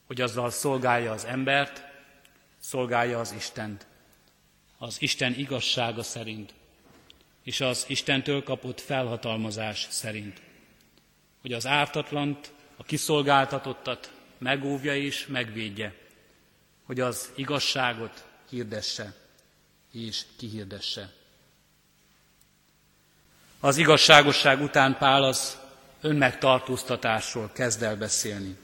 Hogy 0.06 0.20
azzal 0.20 0.50
szolgálja 0.50 1.12
az 1.12 1.24
embert, 1.24 1.84
szolgálja 2.58 3.18
az 3.18 3.32
Istent. 3.36 3.86
Az 4.82 4.96
Isten 4.98 5.34
igazsága 5.38 6.02
szerint, 6.02 6.54
és 7.42 7.60
az 7.60 7.84
Istentől 7.88 8.42
kapott 8.42 8.80
felhatalmazás 8.80 9.86
szerint. 9.90 10.40
Hogy 11.40 11.52
az 11.52 11.66
ártatlant, 11.66 12.52
a 12.76 12.82
kiszolgáltatottat 12.82 14.12
megóvja 14.38 14.96
és 14.96 15.26
megvédje. 15.26 15.94
Hogy 16.84 17.00
az 17.00 17.32
igazságot 17.34 18.24
hirdesse 18.48 19.14
és 19.92 20.22
kihirdesse. 20.36 21.12
Az 23.60 23.76
igazságosság 23.76 24.60
után 24.60 24.96
Pál 24.98 25.22
az 25.22 25.58
önmegtartóztatásról 26.00 27.50
kezd 27.52 27.82
el 27.82 27.96
beszélni. 27.96 28.56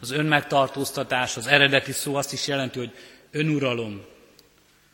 Az 0.00 0.10
önmegtartóztatás, 0.10 1.36
az 1.36 1.46
eredeti 1.46 1.92
szó 1.92 2.14
azt 2.14 2.32
is 2.32 2.46
jelenti, 2.46 2.78
hogy 2.78 2.92
önuralom. 3.30 4.10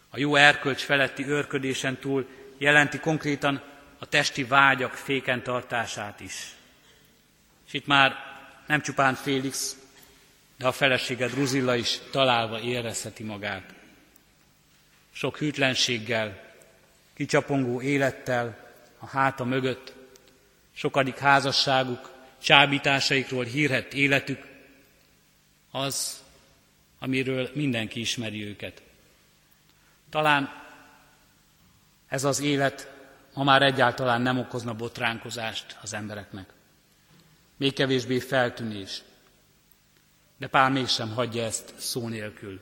A 0.08 0.18
jó 0.18 0.34
erkölcs 0.34 0.82
feletti 0.82 1.26
őrködésen 1.26 1.96
túl 1.96 2.28
jelenti 2.58 2.98
konkrétan 2.98 3.62
a 3.98 4.06
testi 4.06 4.44
vágyak 4.44 4.92
féken 4.92 5.42
tartását 5.42 6.20
is. 6.20 6.54
És 7.66 7.72
itt 7.72 7.86
már 7.86 8.16
nem 8.66 8.80
csupán 8.80 9.14
Félix, 9.14 9.76
de 10.56 10.66
a 10.66 10.72
felesége 10.72 11.26
Druzilla 11.26 11.74
is 11.74 11.98
találva 12.10 12.60
érezheti 12.60 13.22
magát. 13.22 13.74
Sok 15.12 15.38
hűtlenséggel, 15.38 16.54
kicsapongó 17.14 17.80
élettel 17.80 18.72
a 18.98 19.06
háta 19.06 19.44
mögött, 19.44 19.94
sokadik 20.74 21.18
házasságuk, 21.18 22.12
csábításaikról 22.42 23.44
hírhet 23.44 23.94
életük, 23.94 24.46
az, 25.70 26.22
amiről 26.98 27.50
mindenki 27.54 28.00
ismeri 28.00 28.44
őket. 28.44 28.82
Talán 30.10 30.66
ez 32.08 32.24
az 32.24 32.40
élet 32.40 32.92
ma 33.34 33.44
már 33.44 33.62
egyáltalán 33.62 34.20
nem 34.20 34.38
okozna 34.38 34.74
botránkozást 34.74 35.78
az 35.82 35.94
embereknek. 35.94 36.52
Még 37.56 37.72
kevésbé 37.72 38.18
feltűnés. 38.18 39.02
De 40.36 40.46
Pál 40.46 40.70
mégsem 40.70 41.14
hagyja 41.14 41.44
ezt 41.44 41.74
szó 41.76 42.08
nélkül. 42.08 42.60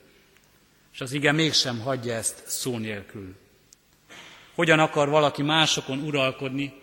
És 0.93 1.01
az 1.01 1.13
ige 1.13 1.33
mégsem 1.33 1.81
hagyja 1.81 2.15
ezt 2.15 2.43
szó 2.47 2.79
nélkül. 2.79 3.37
Hogyan 4.55 4.79
akar 4.79 5.09
valaki 5.09 5.43
másokon 5.43 5.99
uralkodni, 5.99 6.83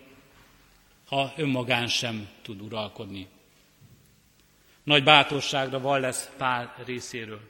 ha 1.06 1.32
önmagán 1.36 1.86
sem 1.86 2.28
tud 2.42 2.60
uralkodni? 2.60 3.28
Nagy 4.82 5.04
bátorságra 5.04 5.80
van 5.80 6.00
lesz 6.00 6.30
Pál 6.36 6.74
részéről, 6.84 7.40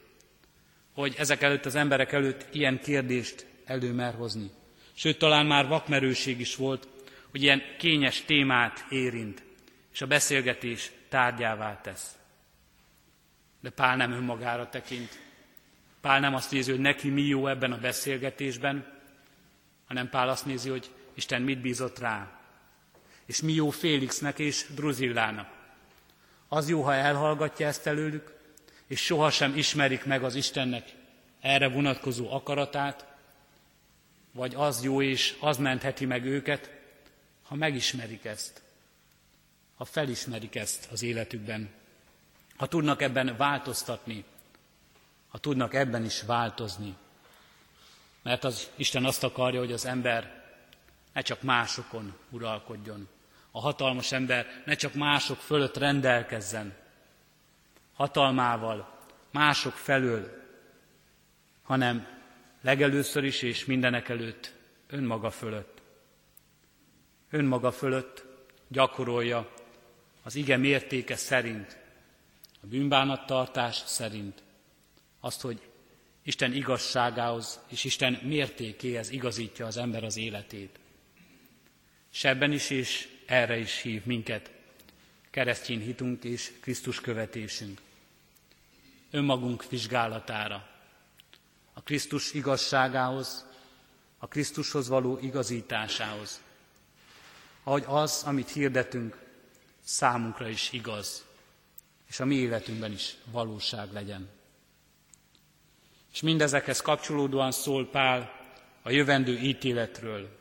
hogy 0.94 1.14
ezek 1.18 1.42
előtt 1.42 1.64
az 1.64 1.74
emberek 1.74 2.12
előtt 2.12 2.54
ilyen 2.54 2.80
kérdést 2.80 3.46
előmer 3.64 4.14
hozni. 4.14 4.50
Sőt, 4.92 5.18
talán 5.18 5.46
már 5.46 5.66
vakmerőség 5.66 6.40
is 6.40 6.56
volt, 6.56 6.88
hogy 7.30 7.42
ilyen 7.42 7.62
kényes 7.78 8.22
témát 8.22 8.84
érint, 8.88 9.42
és 9.92 10.00
a 10.00 10.06
beszélgetés 10.06 10.90
tárgyává 11.08 11.80
tesz. 11.80 12.16
De 13.60 13.70
Pál 13.70 13.96
nem 13.96 14.12
önmagára 14.12 14.68
tekint. 14.68 15.18
Pál 16.00 16.20
nem 16.20 16.34
azt 16.34 16.50
nézi, 16.50 16.70
hogy 16.70 16.80
neki 16.80 17.08
mi 17.08 17.22
jó 17.22 17.46
ebben 17.46 17.72
a 17.72 17.78
beszélgetésben, 17.78 19.00
hanem 19.86 20.08
Pál 20.08 20.28
azt 20.28 20.46
nézi, 20.46 20.68
hogy 20.68 20.90
Isten 21.14 21.42
mit 21.42 21.60
bízott 21.60 21.98
rá. 21.98 22.40
És 23.26 23.42
mi 23.42 23.52
jó 23.52 23.70
Félixnek 23.70 24.38
és 24.38 24.66
Druzillának. 24.74 25.48
Az 26.48 26.68
jó, 26.68 26.82
ha 26.82 26.94
elhallgatja 26.94 27.66
ezt 27.66 27.86
előlük, 27.86 28.33
és 28.86 29.04
sohasem 29.04 29.56
ismerik 29.56 30.04
meg 30.04 30.24
az 30.24 30.34
Istennek 30.34 30.94
erre 31.40 31.68
vonatkozó 31.68 32.32
akaratát, 32.32 33.06
vagy 34.32 34.54
az 34.54 34.82
jó, 34.82 35.02
és 35.02 35.36
az 35.40 35.56
mentheti 35.56 36.04
meg 36.04 36.24
őket, 36.24 36.70
ha 37.42 37.54
megismerik 37.54 38.24
ezt, 38.24 38.62
ha 39.76 39.84
felismerik 39.84 40.54
ezt 40.54 40.88
az 40.90 41.02
életükben, 41.02 41.70
ha 42.56 42.66
tudnak 42.66 43.02
ebben 43.02 43.36
változtatni, 43.36 44.24
ha 45.28 45.38
tudnak 45.38 45.74
ebben 45.74 46.04
is 46.04 46.22
változni. 46.22 46.94
Mert 48.22 48.44
az 48.44 48.70
Isten 48.76 49.04
azt 49.04 49.24
akarja, 49.24 49.58
hogy 49.58 49.72
az 49.72 49.84
ember 49.84 50.44
ne 51.12 51.20
csak 51.20 51.42
másokon 51.42 52.16
uralkodjon. 52.30 53.08
A 53.50 53.60
hatalmas 53.60 54.12
ember 54.12 54.62
ne 54.64 54.74
csak 54.74 54.94
mások 54.94 55.38
fölött 55.38 55.76
rendelkezzen, 55.76 56.74
hatalmával, 57.94 58.98
mások 59.30 59.72
felől, 59.72 60.42
hanem 61.62 62.06
legelőször 62.60 63.24
is 63.24 63.42
és 63.42 63.64
mindenek 63.64 64.08
előtt 64.08 64.52
önmaga 64.86 65.30
fölött. 65.30 65.82
Önmaga 67.30 67.72
fölött 67.72 68.24
gyakorolja 68.68 69.52
az 70.22 70.34
ige 70.34 70.56
mértéke 70.56 71.16
szerint, 71.16 71.76
a 72.62 72.66
bűnbánattartás 72.66 73.82
szerint 73.86 74.42
azt, 75.20 75.40
hogy 75.40 75.60
Isten 76.22 76.52
igazságához 76.52 77.60
és 77.68 77.84
Isten 77.84 78.12
mértékéhez 78.22 79.10
igazítja 79.10 79.66
az 79.66 79.76
ember 79.76 80.04
az 80.04 80.16
életét. 80.16 80.78
És 82.12 82.24
is 82.50 82.70
és 82.70 83.08
erre 83.26 83.58
is 83.58 83.80
hív 83.80 84.04
minket 84.04 84.53
keresztény 85.34 85.80
hitunk 85.80 86.24
és 86.24 86.52
Krisztus 86.60 87.00
követésünk. 87.00 87.80
Önmagunk 89.10 89.68
vizsgálatára, 89.68 90.68
a 91.72 91.82
Krisztus 91.82 92.32
igazságához, 92.32 93.46
a 94.18 94.28
Krisztushoz 94.28 94.88
való 94.88 95.18
igazításához, 95.22 96.40
ahogy 97.62 97.84
az, 97.86 98.22
amit 98.26 98.50
hirdetünk, 98.50 99.18
számunkra 99.84 100.48
is 100.48 100.72
igaz, 100.72 101.24
és 102.08 102.20
a 102.20 102.24
mi 102.24 102.34
életünkben 102.34 102.92
is 102.92 103.16
valóság 103.30 103.92
legyen. 103.92 104.28
És 106.12 106.20
mindezekhez 106.20 106.80
kapcsolódóan 106.80 107.52
szól 107.52 107.88
Pál 107.90 108.40
a 108.82 108.90
jövendő 108.90 109.38
ítéletről, 109.38 110.38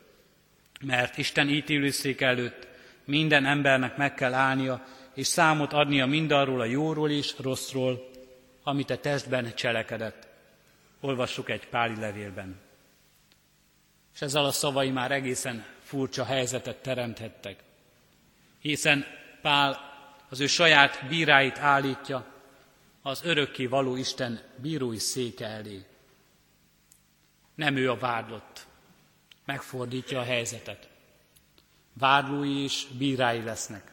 mert 0.80 1.18
Isten 1.18 1.48
ítélőszék 1.48 2.20
előtt 2.20 2.72
minden 3.04 3.46
embernek 3.46 3.96
meg 3.96 4.14
kell 4.14 4.34
állnia, 4.34 4.86
és 5.14 5.26
számot 5.26 5.72
adnia 5.72 6.06
mindarról 6.06 6.60
a 6.60 6.64
jóról 6.64 7.10
és 7.10 7.34
rosszról, 7.38 8.10
amit 8.62 8.90
a 8.90 8.98
testben 8.98 9.54
cselekedett. 9.54 10.28
Olvassuk 11.00 11.48
egy 11.50 11.68
páli 11.68 12.00
levélben. 12.00 12.60
És 14.14 14.20
ezzel 14.20 14.44
a 14.44 14.50
szavai 14.50 14.90
már 14.90 15.12
egészen 15.12 15.64
furcsa 15.82 16.24
helyzetet 16.24 16.82
teremthettek. 16.82 17.62
Hiszen 18.60 19.04
Pál 19.42 19.92
az 20.28 20.40
ő 20.40 20.46
saját 20.46 21.08
bíráit 21.08 21.58
állítja 21.58 22.26
az 23.02 23.24
örökké 23.24 23.66
való 23.66 23.96
Isten 23.96 24.40
bírói 24.56 24.98
széke 24.98 25.46
elé. 25.46 25.84
Nem 27.54 27.76
ő 27.76 27.90
a 27.90 27.96
vádlott, 27.96 28.66
megfordítja 29.44 30.20
a 30.20 30.24
helyzetet. 30.24 30.88
Vádlói 31.98 32.62
és 32.62 32.86
bírái 32.98 33.42
lesznek. 33.42 33.92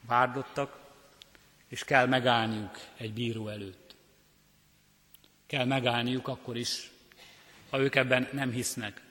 Vádlottak, 0.00 0.78
és 1.68 1.84
kell 1.84 2.06
megállniuk 2.06 2.78
egy 2.96 3.12
bíró 3.12 3.48
előtt. 3.48 3.94
Kell 5.46 5.64
megállniuk 5.64 6.28
akkor 6.28 6.56
is, 6.56 6.90
ha 7.70 7.78
ők 7.78 7.94
ebben 7.94 8.28
nem 8.32 8.50
hisznek. 8.50 9.02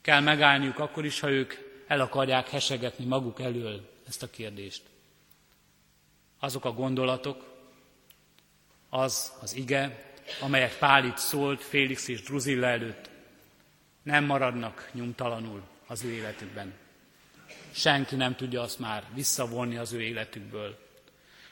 Kell 0.00 0.20
megállniuk 0.20 0.78
akkor 0.78 1.04
is, 1.04 1.20
ha 1.20 1.30
ők 1.30 1.54
el 1.86 2.00
akarják 2.00 2.48
hesegetni 2.48 3.04
maguk 3.04 3.40
elől 3.40 3.90
ezt 4.06 4.22
a 4.22 4.30
kérdést. 4.30 4.82
Azok 6.38 6.64
a 6.64 6.72
gondolatok, 6.72 7.56
az 8.88 9.32
az 9.40 9.54
ige, 9.54 10.12
amelyet 10.40 10.78
Pál 10.78 11.04
itt 11.04 11.16
szólt 11.16 11.62
Félix 11.62 12.08
és 12.08 12.22
Druzilla 12.22 12.66
előtt, 12.66 13.10
nem 14.02 14.24
maradnak 14.24 14.90
nyomtalanul 14.92 15.62
az 15.86 16.02
ő 16.02 16.10
életükben. 16.10 16.74
Senki 17.78 18.16
nem 18.16 18.36
tudja 18.36 18.62
azt 18.62 18.78
már 18.78 19.04
visszavonni 19.14 19.76
az 19.76 19.92
ő 19.92 20.00
életükből. 20.00 20.78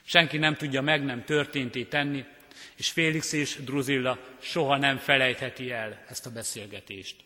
Senki 0.02 0.38
nem 0.38 0.56
tudja 0.56 0.82
meg 0.82 1.04
nem 1.04 1.24
történté 1.24 1.84
tenni, 1.84 2.24
és 2.74 2.90
Félix 2.90 3.32
és 3.32 3.56
Druzilla 3.64 4.18
soha 4.38 4.76
nem 4.76 4.96
felejtheti 4.98 5.70
el 5.70 6.04
ezt 6.08 6.26
a 6.26 6.30
beszélgetést. 6.30 7.16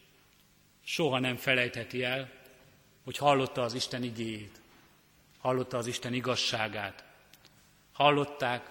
Soha 0.85 1.19
nem 1.19 1.37
felejtheti 1.37 2.03
el, 2.03 2.31
hogy 3.05 3.17
hallotta 3.17 3.63
az 3.63 3.75
Isten 3.75 4.03
igéjét, 4.03 4.61
hallotta 5.39 5.77
az 5.77 5.87
Isten 5.87 6.15
igazságát, 6.15 7.05
hallották 7.93 8.71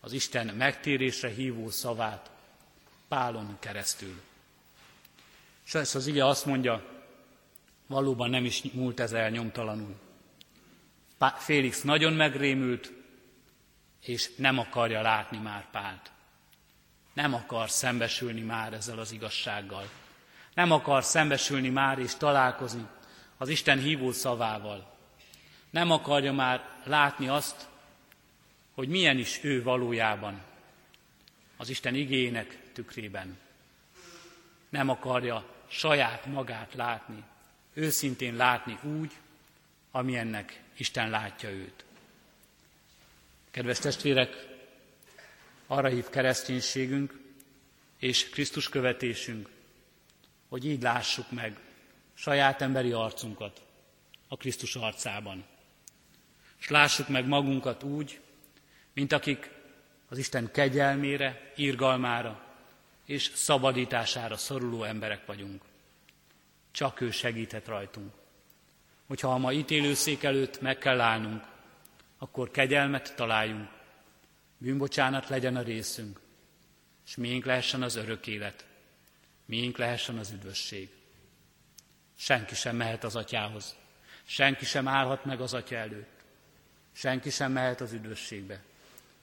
az 0.00 0.12
Isten 0.12 0.46
megtérésre 0.46 1.28
hívó 1.28 1.70
szavát 1.70 2.30
Pálon 3.08 3.56
keresztül. 3.60 4.20
És 5.66 5.74
ez 5.74 5.94
az 5.94 6.06
ige 6.06 6.26
azt 6.26 6.46
mondja, 6.46 6.93
valóban 7.94 8.30
nem 8.30 8.44
is 8.44 8.62
múlt 8.72 9.00
ez 9.00 9.12
el 9.12 9.30
nyomtalanul. 9.30 9.94
Félix 11.36 11.82
nagyon 11.82 12.12
megrémült, 12.12 12.92
és 14.00 14.30
nem 14.36 14.58
akarja 14.58 15.02
látni 15.02 15.38
már 15.38 15.70
Pált. 15.70 16.12
Nem 17.12 17.34
akar 17.34 17.70
szembesülni 17.70 18.40
már 18.40 18.72
ezzel 18.72 18.98
az 18.98 19.12
igazsággal. 19.12 19.88
Nem 20.54 20.70
akar 20.70 21.04
szembesülni 21.04 21.68
már 21.68 21.98
és 21.98 22.14
találkozni 22.14 22.86
az 23.36 23.48
Isten 23.48 23.78
hívó 23.78 24.12
szavával. 24.12 24.96
Nem 25.70 25.90
akarja 25.90 26.32
már 26.32 26.68
látni 26.84 27.28
azt, 27.28 27.68
hogy 28.74 28.88
milyen 28.88 29.18
is 29.18 29.44
ő 29.44 29.62
valójában 29.62 30.42
az 31.56 31.68
Isten 31.68 31.94
igének 31.94 32.72
tükrében. 32.72 33.38
Nem 34.68 34.88
akarja 34.88 35.44
saját 35.68 36.26
magát 36.26 36.74
látni, 36.74 37.24
őszintén 37.74 38.36
látni 38.36 38.78
úgy, 38.82 39.12
amilyennek 39.90 40.62
Isten 40.76 41.10
látja 41.10 41.50
őt. 41.50 41.84
Kedves 43.50 43.78
testvérek, 43.78 44.46
arra 45.66 45.88
hív 45.88 46.08
kereszténységünk 46.08 47.20
és 47.98 48.28
Krisztus 48.28 48.68
követésünk, 48.68 49.48
hogy 50.48 50.66
így 50.66 50.82
lássuk 50.82 51.30
meg 51.30 51.58
saját 52.14 52.62
emberi 52.62 52.92
arcunkat 52.92 53.62
a 54.28 54.36
Krisztus 54.36 54.76
arcában. 54.76 55.44
És 56.60 56.68
lássuk 56.68 57.08
meg 57.08 57.26
magunkat 57.26 57.82
úgy, 57.82 58.20
mint 58.92 59.12
akik 59.12 59.50
az 60.08 60.18
Isten 60.18 60.50
kegyelmére, 60.52 61.52
irgalmára 61.56 62.56
és 63.04 63.30
szabadítására 63.34 64.36
szoruló 64.36 64.82
emberek 64.82 65.26
vagyunk. 65.26 65.62
Csak 66.74 67.00
ő 67.00 67.10
segíthet 67.10 67.66
rajtunk. 67.66 68.12
Hogyha 69.06 69.32
a 69.32 69.38
ma 69.38 69.52
ítélőszék 69.52 70.22
előtt 70.22 70.60
meg 70.60 70.78
kell 70.78 71.00
állnunk, 71.00 71.44
akkor 72.18 72.50
kegyelmet 72.50 73.14
találjunk, 73.16 73.68
bűnbocsánat 74.58 75.28
legyen 75.28 75.56
a 75.56 75.62
részünk, 75.62 76.20
és 77.06 77.16
miénk 77.16 77.44
lehessen 77.44 77.82
az 77.82 77.96
örök 77.96 78.26
élet, 78.26 78.66
miénk 79.44 79.78
lehessen 79.78 80.18
az 80.18 80.30
üdvösség. 80.30 80.88
Senki 82.16 82.54
sem 82.54 82.76
mehet 82.76 83.04
az 83.04 83.16
atyához, 83.16 83.76
senki 84.24 84.64
sem 84.64 84.88
állhat 84.88 85.24
meg 85.24 85.40
az 85.40 85.54
atya 85.54 85.76
előtt, 85.76 86.24
senki 86.92 87.30
sem 87.30 87.52
mehet 87.52 87.80
az 87.80 87.92
üdvösségbe, 87.92 88.62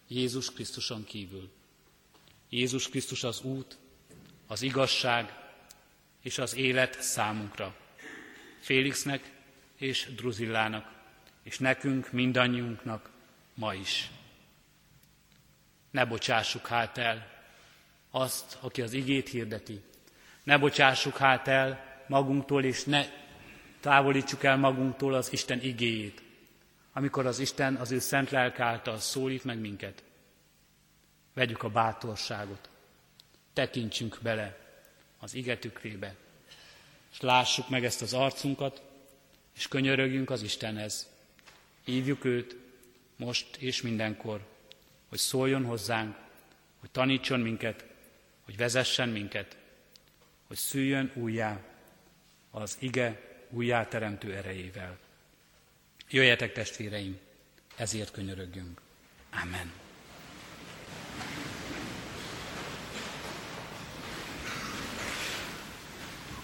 Jézus 0.08 0.52
Krisztuson 0.52 1.04
kívül. 1.04 1.52
Jézus 2.50 2.90
Krisztus 2.90 3.24
az 3.24 3.42
út, 3.42 3.78
az 4.48 4.62
igazság 4.62 5.41
és 6.22 6.38
az 6.38 6.56
élet 6.56 7.02
számunkra. 7.02 7.76
Félixnek 8.60 9.32
és 9.78 10.08
Druzillának, 10.16 10.92
és 11.44 11.58
nekünk, 11.58 12.12
mindannyiunknak 12.12 13.10
ma 13.54 13.74
is. 13.74 14.12
Ne 15.92 16.06
bocsássuk 16.06 16.68
hát 16.68 16.98
el 16.98 17.28
azt, 18.12 18.58
aki 18.62 18.82
az 18.82 18.94
igét 18.94 19.30
hirdeti. 19.30 19.82
Ne 20.44 20.58
bocsássuk 20.58 21.18
hát 21.18 21.48
el 21.48 22.04
magunktól, 22.08 22.64
és 22.64 22.84
ne 22.84 23.06
távolítsuk 23.80 24.44
el 24.44 24.58
magunktól 24.58 25.14
az 25.14 25.34
Isten 25.34 25.62
igéjét 25.62 26.22
amikor 26.94 27.26
az 27.26 27.40
Isten 27.40 27.76
az 27.76 27.92
ő 27.92 28.00
szent 28.00 28.30
lelk 28.30 28.60
által 28.60 28.98
szólít 28.98 29.44
meg 29.44 29.60
minket. 29.60 30.04
Vegyük 31.34 31.64
a 31.64 31.70
bátorságot, 31.70 32.70
tekintsünk 33.54 34.18
bele 34.22 34.61
az 35.22 35.34
igetükrébe, 35.34 36.16
és 37.12 37.22
lássuk 37.22 37.70
meg 37.70 37.86
ezt 37.86 38.02
az 38.02 38.14
arcunkat, 38.14 38.82
és 39.56 39.68
könyörögjünk 39.68 40.30
az 40.30 40.42
Istenhez. 40.42 41.10
Hívjuk 41.84 42.26
őt 42.26 42.56
most 43.16 43.56
és 43.58 43.82
mindenkor, 43.82 44.46
hogy 45.10 45.18
szóljon 45.18 45.66
hozzánk, 45.66 46.16
hogy 46.80 46.92
tanítson 46.92 47.40
minket, 47.40 47.86
hogy 48.46 48.58
vezessen 48.58 49.10
minket, 49.10 49.58
hogy 50.48 50.58
szüljön 50.58 51.12
újjá 51.14 51.60
az 52.52 52.78
ige 52.80 53.22
újjáteremtő 53.50 54.36
erejével. 54.36 54.98
Jöjjetek 56.10 56.54
testvéreim, 56.54 57.20
ezért 57.76 58.12
könyörögjünk. 58.12 58.82
Amen. 59.44 59.91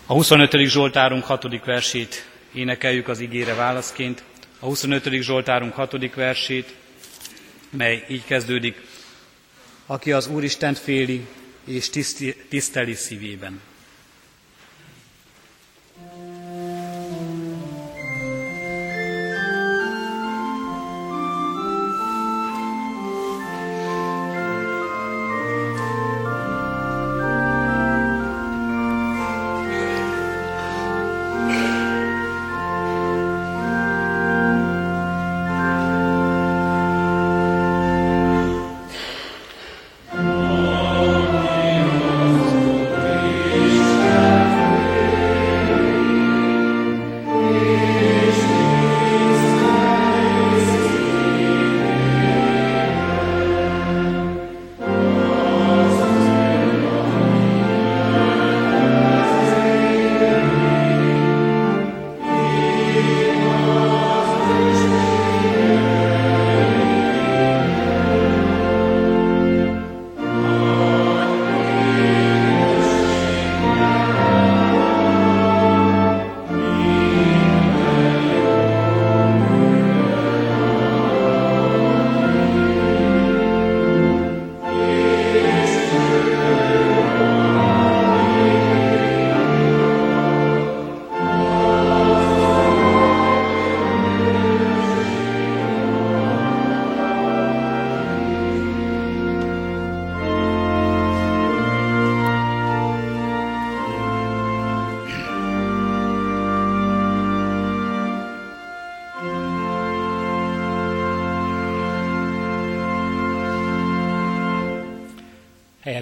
A 0.10 0.14
25. 0.14 0.58
Zsoltárunk 0.58 1.24
6. 1.24 1.66
versét 1.66 2.28
énekeljük 2.53 3.08
az 3.08 3.20
igére 3.20 3.53
válaszként. 3.53 4.24
A 4.60 4.66
25. 4.66 5.22
Zsoltárunk 5.22 5.74
6. 5.74 6.14
versét, 6.16 6.76
mely 7.70 8.05
így 8.10 8.26
kezdődik. 8.26 8.82
Aki 9.86 10.12
az 10.12 10.28
Úristent 10.28 10.78
féli 10.78 11.28
és 11.66 11.89
tiszteli 12.49 12.93
szívében. 12.93 13.62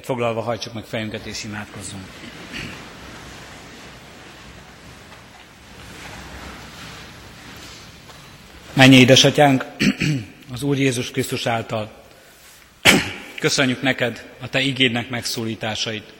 Helyet 0.06 0.24
foglalva 0.24 0.41
hajtsuk 0.41 0.74
meg 0.74 0.84
fejünket 0.84 1.26
és 1.26 1.43
imádkozzunk. 1.43 2.03
Mennyi 8.74 8.95
édesatyánk, 8.95 9.66
az 10.53 10.64
Úr 10.64 10.78
Jézus 10.78 11.12
Krisztus 11.12 11.45
által. 11.45 11.91
Köszönjük 13.39 13.82
neked 13.82 14.26
a 14.41 14.49
Te 14.49 14.60
igédnek 14.60 15.10
megszólításait. 15.10 16.14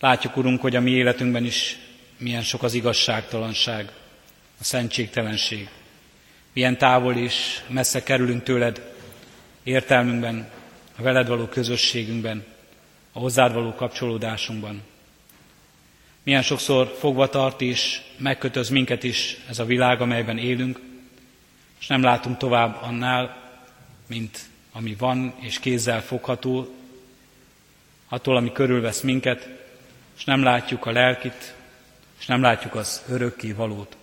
Látjuk, 0.00 0.36
Urunk, 0.36 0.60
hogy 0.60 0.76
a 0.76 0.80
mi 0.80 0.90
életünkben 0.90 1.44
is 1.44 1.78
milyen 2.18 2.42
sok 2.42 2.62
az 2.62 2.74
igazságtalanság, 2.74 3.90
a 4.60 4.64
szentségtelenség. 4.64 5.68
Milyen 6.52 6.78
távol 6.78 7.16
és 7.16 7.60
messze 7.68 8.02
kerülünk 8.02 8.42
tőled 8.42 8.94
értelmünkben, 9.62 10.50
a 10.98 11.02
veled 11.02 11.28
való 11.28 11.46
közösségünkben, 11.46 12.51
a 13.12 13.18
hozzád 13.18 13.52
való 13.52 13.74
kapcsolódásunkban. 13.74 14.82
Milyen 16.22 16.42
sokszor 16.42 16.96
fogva 16.98 17.28
tart 17.28 17.60
és 17.60 18.00
megkötöz 18.16 18.68
minket 18.68 19.02
is 19.02 19.36
ez 19.48 19.58
a 19.58 19.64
világ, 19.64 20.00
amelyben 20.00 20.38
élünk, 20.38 20.80
és 21.80 21.86
nem 21.86 22.02
látunk 22.02 22.36
tovább 22.36 22.82
annál, 22.82 23.50
mint 24.06 24.40
ami 24.72 24.94
van 24.98 25.34
és 25.40 25.58
kézzel 25.58 26.02
fogható, 26.02 26.74
attól, 28.08 28.36
ami 28.36 28.52
körülvesz 28.52 29.00
minket, 29.00 29.48
és 30.16 30.24
nem 30.24 30.42
látjuk 30.42 30.86
a 30.86 30.92
lelkit, 30.92 31.54
és 32.18 32.26
nem 32.26 32.42
látjuk 32.42 32.74
az 32.74 33.02
örökké 33.08 33.52
valót. 33.52 33.96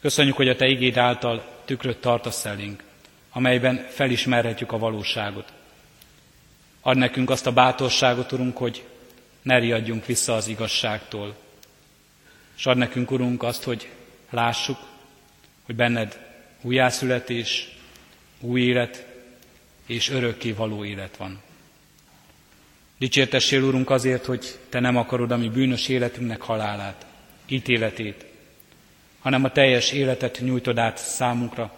Köszönjük, 0.00 0.36
hogy 0.36 0.48
a 0.48 0.56
Te 0.56 0.66
igéd 0.66 0.96
által 0.96 1.62
tükröt 1.64 2.00
tartasz 2.00 2.44
elénk, 2.44 2.82
amelyben 3.30 3.86
felismerhetjük 3.90 4.72
a 4.72 4.78
valóságot. 4.78 5.52
Ad 6.80 6.96
nekünk 6.96 7.30
azt 7.30 7.46
a 7.46 7.52
bátorságot, 7.52 8.32
Urunk, 8.32 8.56
hogy 8.56 8.84
ne 9.42 9.58
riadjunk 9.58 10.06
vissza 10.06 10.34
az 10.34 10.48
igazságtól. 10.48 11.36
És 12.56 12.66
ad 12.66 12.76
nekünk, 12.76 13.10
Urunk, 13.10 13.42
azt, 13.42 13.62
hogy 13.62 13.88
lássuk, 14.30 14.78
hogy 15.64 15.74
benned 15.74 16.26
újjászületés, 16.62 17.76
új 18.40 18.60
élet 18.60 19.06
és 19.86 20.10
örökké 20.10 20.52
való 20.52 20.84
élet 20.84 21.16
van. 21.16 21.42
Dicsértessél, 22.98 23.62
Úrunk, 23.62 23.90
azért, 23.90 24.24
hogy 24.24 24.58
Te 24.68 24.80
nem 24.80 24.96
akarod 24.96 25.30
a 25.30 25.36
mi 25.36 25.48
bűnös 25.48 25.88
életünknek 25.88 26.40
halálát, 26.40 27.06
ítéletét, 27.46 28.24
hanem 29.18 29.44
a 29.44 29.52
teljes 29.52 29.92
életet 29.92 30.40
nyújtod 30.40 30.78
át 30.78 30.98
számunkra, 30.98 31.76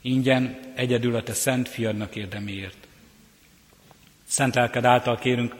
ingyen 0.00 0.58
egyedül 0.74 1.16
a 1.16 1.22
Te 1.22 1.32
szent 1.32 1.68
fiadnak 1.68 2.16
érdeméért. 2.16 2.85
Szent 4.28 4.54
lelked 4.54 4.84
által 4.84 5.18
kérünk, 5.18 5.54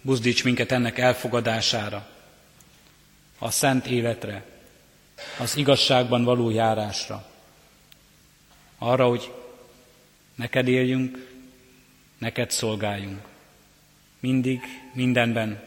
buzdíts 0.00 0.44
minket 0.44 0.72
ennek 0.72 0.98
elfogadására, 0.98 2.08
a 3.38 3.50
szent 3.50 3.86
életre, 3.86 4.44
az 5.38 5.56
igazságban 5.56 6.24
való 6.24 6.50
járásra, 6.50 7.28
arra, 8.78 9.08
hogy 9.08 9.32
neked 10.34 10.68
éljünk, 10.68 11.28
neked 12.18 12.50
szolgáljunk. 12.50 13.28
Mindig, 14.20 14.60
mindenben 14.92 15.62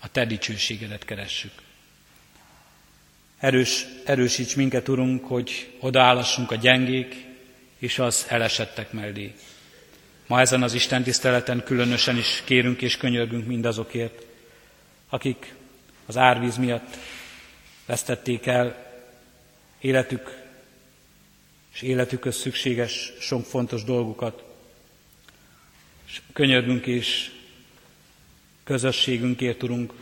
a 0.00 0.08
te 0.08 0.24
dicsőségedet 0.24 1.04
keressük. 1.04 1.52
Erős, 3.38 3.86
erősíts 4.04 4.56
minket, 4.56 4.88
Urunk, 4.88 5.24
hogy 5.24 5.76
odaállassunk 5.80 6.50
a 6.50 6.54
gyengék 6.54 7.26
és 7.78 7.98
az 7.98 8.26
elesettek 8.28 8.92
mellé. 8.92 9.34
Ma 10.26 10.40
ezen 10.40 10.62
az 10.62 10.74
Isten 10.74 11.02
tiszteleten 11.02 11.62
különösen 11.64 12.16
is 12.16 12.42
kérünk 12.44 12.82
és 12.82 12.96
könyörgünk 12.96 13.46
mindazokért, 13.46 14.26
akik 15.08 15.54
az 16.06 16.16
árvíz 16.16 16.56
miatt 16.56 16.96
vesztették 17.86 18.46
el 18.46 18.92
életük 19.80 20.44
és 21.72 21.82
életükhöz 21.82 22.36
szükséges 22.36 23.12
sok 23.20 23.44
fontos 23.44 23.84
dolgukat. 23.84 24.44
És 26.06 26.20
könyörgünk 26.32 26.86
és 26.86 27.30
közösségünkért, 28.64 29.62
Urunk, 29.62 29.92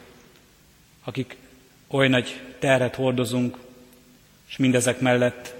akik 1.05 1.37
oly 1.89 2.09
nagy 2.09 2.41
terhet 2.59 2.95
hordozunk, 2.95 3.57
és 4.49 4.57
mindezek 4.57 5.01
mellett 5.01 5.55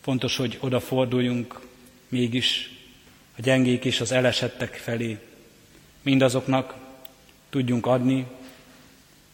fontos, 0.00 0.36
hogy 0.36 0.58
odaforduljunk 0.60 1.60
mégis 2.08 2.79
a 3.40 3.42
gyengék 3.42 3.84
és 3.84 4.00
az 4.00 4.12
elesettek 4.12 4.74
felé. 4.74 5.18
Mindazoknak 6.02 6.74
tudjunk 7.50 7.86
adni, 7.86 8.26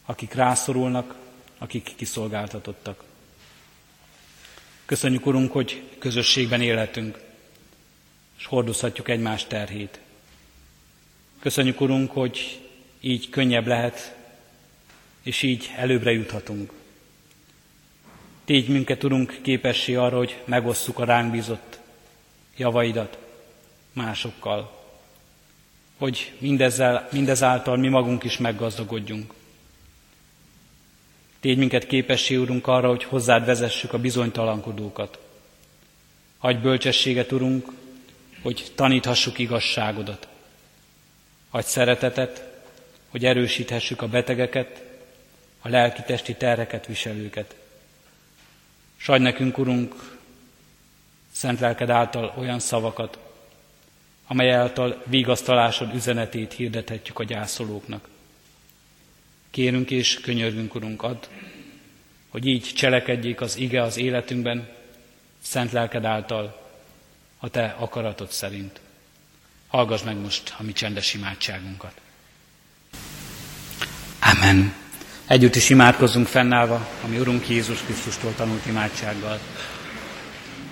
akik 0.04 0.34
rászorulnak, 0.34 1.14
akik 1.58 1.92
kiszolgáltatottak. 1.96 3.04
Köszönjük, 4.84 5.26
Urunk, 5.26 5.52
hogy 5.52 5.82
közösségben 5.98 6.62
élhetünk, 6.62 7.18
és 8.38 8.46
hordozhatjuk 8.46 9.08
egymás 9.08 9.44
terhét. 9.44 10.00
Köszönjük, 11.40 11.80
Urunk, 11.80 12.10
hogy 12.10 12.60
így 13.00 13.30
könnyebb 13.30 13.66
lehet, 13.66 14.16
és 15.22 15.42
így 15.42 15.72
előbbre 15.76 16.12
juthatunk. 16.12 16.72
Tégy 18.44 18.68
minket, 18.68 19.04
Urunk, 19.04 19.38
képessé 19.42 19.94
arra, 19.94 20.16
hogy 20.16 20.42
megosszuk 20.44 20.98
a 20.98 21.04
ránk 21.04 21.30
bízott 21.30 21.78
javaidat 22.56 23.24
másokkal, 23.96 24.84
hogy 25.98 26.32
mindezzel, 26.38 27.08
mindezáltal 27.12 27.76
mi 27.76 27.88
magunk 27.88 28.24
is 28.24 28.38
meggazdagodjunk. 28.38 29.32
Tégy 31.40 31.58
minket 31.58 31.86
képessé, 31.86 32.36
Urunk, 32.36 32.66
arra, 32.66 32.88
hogy 32.88 33.04
hozzád 33.04 33.44
vezessük 33.44 33.92
a 33.92 33.98
bizonytalankodókat. 33.98 35.18
Adj 36.38 36.58
bölcsességet, 36.58 37.32
Urunk, 37.32 37.68
hogy 38.42 38.72
taníthassuk 38.74 39.38
igazságodat. 39.38 40.28
Adj 41.50 41.66
szeretetet, 41.66 42.62
hogy 43.08 43.24
erősíthessük 43.24 44.02
a 44.02 44.08
betegeket, 44.08 44.82
a 45.60 45.68
lelki-testi 45.68 46.34
terreket 46.34 46.86
viselőket. 46.86 47.54
S 48.96 49.08
adj 49.08 49.22
nekünk, 49.22 49.58
Urunk, 49.58 50.18
szent 51.32 51.60
lelked 51.60 51.90
által 51.90 52.34
olyan 52.36 52.58
szavakat, 52.58 53.18
amely 54.26 54.52
által 54.52 55.02
vigasztalásod 55.06 55.94
üzenetét 55.94 56.52
hirdethetjük 56.52 57.18
a 57.18 57.24
gyászolóknak. 57.24 58.08
Kérünk 59.50 59.90
és 59.90 60.20
könyörgünk, 60.20 60.74
Urunk, 60.74 61.02
add, 61.02 61.26
hogy 62.28 62.46
így 62.46 62.72
cselekedjék 62.74 63.40
az 63.40 63.56
ige 63.56 63.82
az 63.82 63.96
életünkben, 63.96 64.68
szent 65.42 65.72
lelked 65.72 66.04
által, 66.04 66.64
a 67.38 67.48
Te 67.48 67.76
akaratod 67.78 68.30
szerint. 68.30 68.80
Hallgass 69.68 70.02
meg 70.02 70.16
most 70.16 70.54
a 70.58 70.62
mi 70.62 70.72
csendes 70.72 71.14
imádságunkat. 71.14 71.92
Amen. 74.20 74.74
Együtt 75.26 75.54
is 75.54 75.70
imádkozzunk 75.70 76.26
fennállva, 76.26 76.88
ami 77.04 77.18
Urunk 77.18 77.48
Jézus 77.48 77.82
Krisztustól 77.82 78.34
tanult 78.34 78.66
imádsággal. 78.66 79.38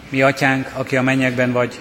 Mi 0.09 0.23
atyánk, 0.23 0.71
aki 0.75 0.97
a 0.97 1.03
mennyekben 1.03 1.53
vagy, 1.53 1.81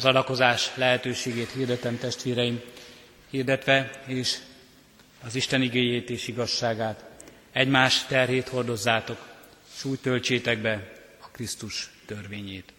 Az 0.00 0.06
adakozás 0.06 0.70
lehetőségét 0.74 1.50
hirdetem 1.50 1.98
testvéreim, 1.98 2.60
hirdetve 3.30 3.90
és 4.06 4.36
az 5.24 5.34
Isten 5.34 5.62
igéjét 5.62 6.10
és 6.10 6.28
igazságát, 6.28 7.04
egymás 7.52 8.06
terhét 8.06 8.48
hordozzátok, 8.48 9.26
és 9.76 9.84
úgy 9.84 9.98
töltsétek 9.98 10.58
be 10.58 10.92
a 11.22 11.28
Krisztus 11.30 11.90
törvényét. 12.06 12.72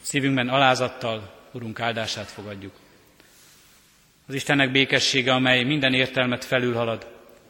Szívünkben 0.00 0.48
alázattal 0.48 1.46
Urunk 1.52 1.80
áldását 1.80 2.28
fogadjuk. 2.30 2.74
Az 4.26 4.34
Istennek 4.34 4.70
békessége, 4.72 5.32
amely 5.32 5.62
minden 5.64 5.94
értelmet 5.94 6.44
felülhalad, 6.44 7.06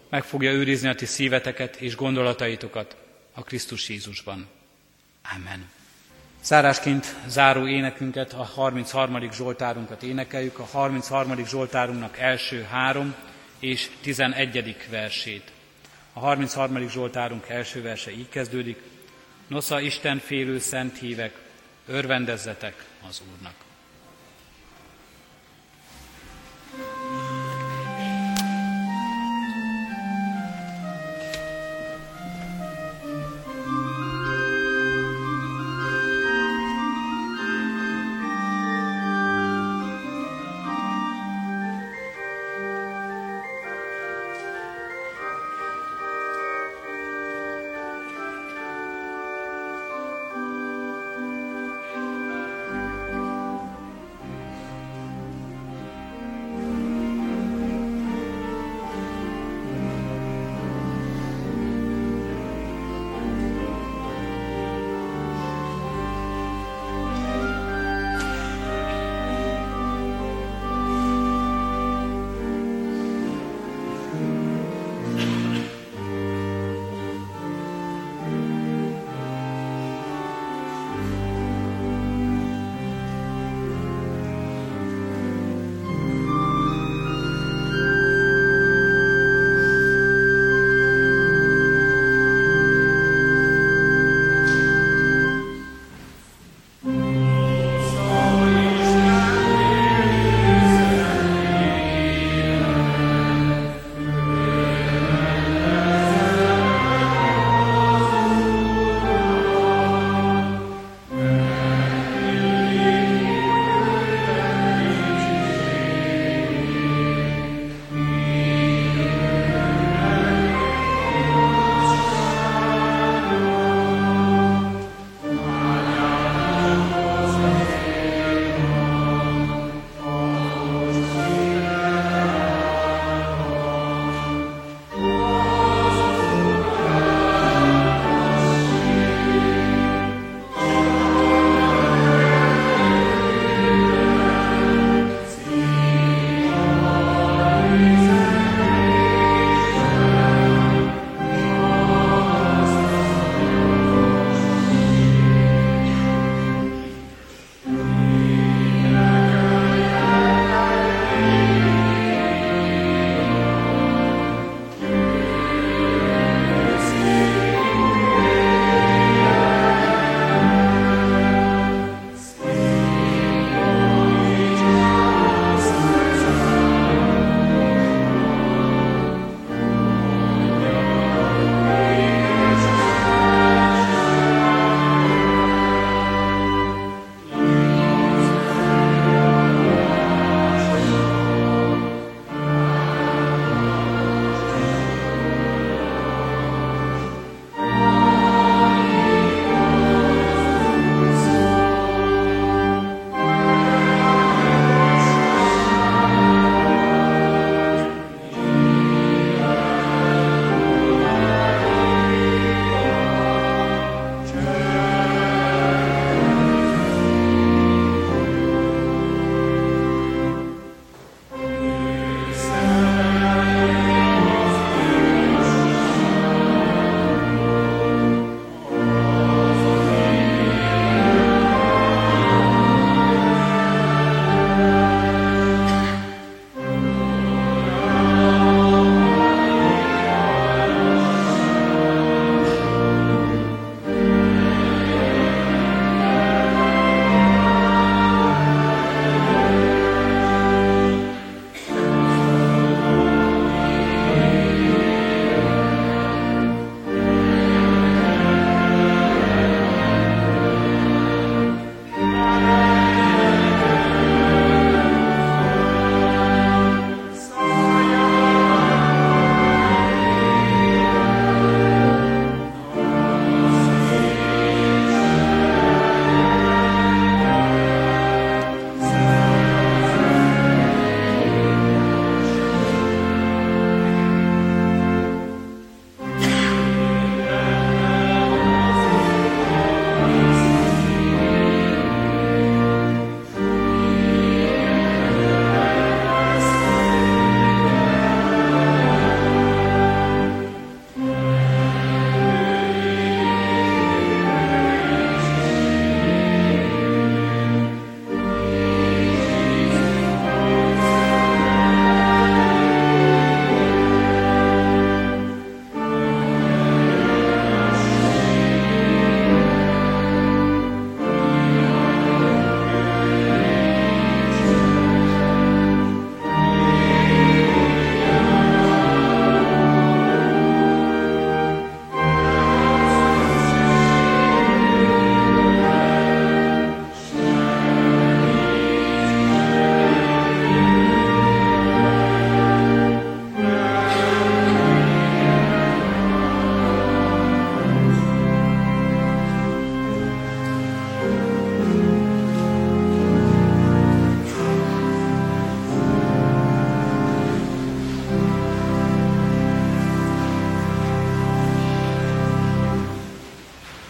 meg 0.08 0.24
fogja 0.24 0.50
őrizni 0.52 0.88
a 0.88 0.94
ti 0.94 1.06
szíveteket 1.06 1.76
és 1.76 1.96
gondolataitokat 1.96 2.96
a 3.32 3.42
Krisztus 3.42 3.88
Jézusban. 3.88 4.48
Amen. 5.36 5.76
Zárásként 6.42 7.16
záró 7.26 7.66
énekünket, 7.66 8.32
a 8.32 8.42
33. 8.42 9.30
Zsoltárunkat 9.32 10.02
énekeljük, 10.02 10.58
a 10.58 10.64
33. 10.64 11.44
Zsoltárunknak 11.46 12.18
első 12.18 12.62
három 12.62 13.14
és 13.58 13.90
11. 14.00 14.76
versét. 14.90 15.52
A 16.12 16.18
33. 16.18 16.88
Zsoltárunk 16.88 17.48
első 17.48 17.82
verse 17.82 18.10
így 18.10 18.28
kezdődik. 18.28 18.82
Nosza 19.46 19.80
Isten 19.80 20.18
félő 20.18 20.58
szent 20.58 20.98
hívek, 20.98 21.34
örvendezzetek 21.86 22.84
az 23.08 23.22
Úrnak. 23.32 23.67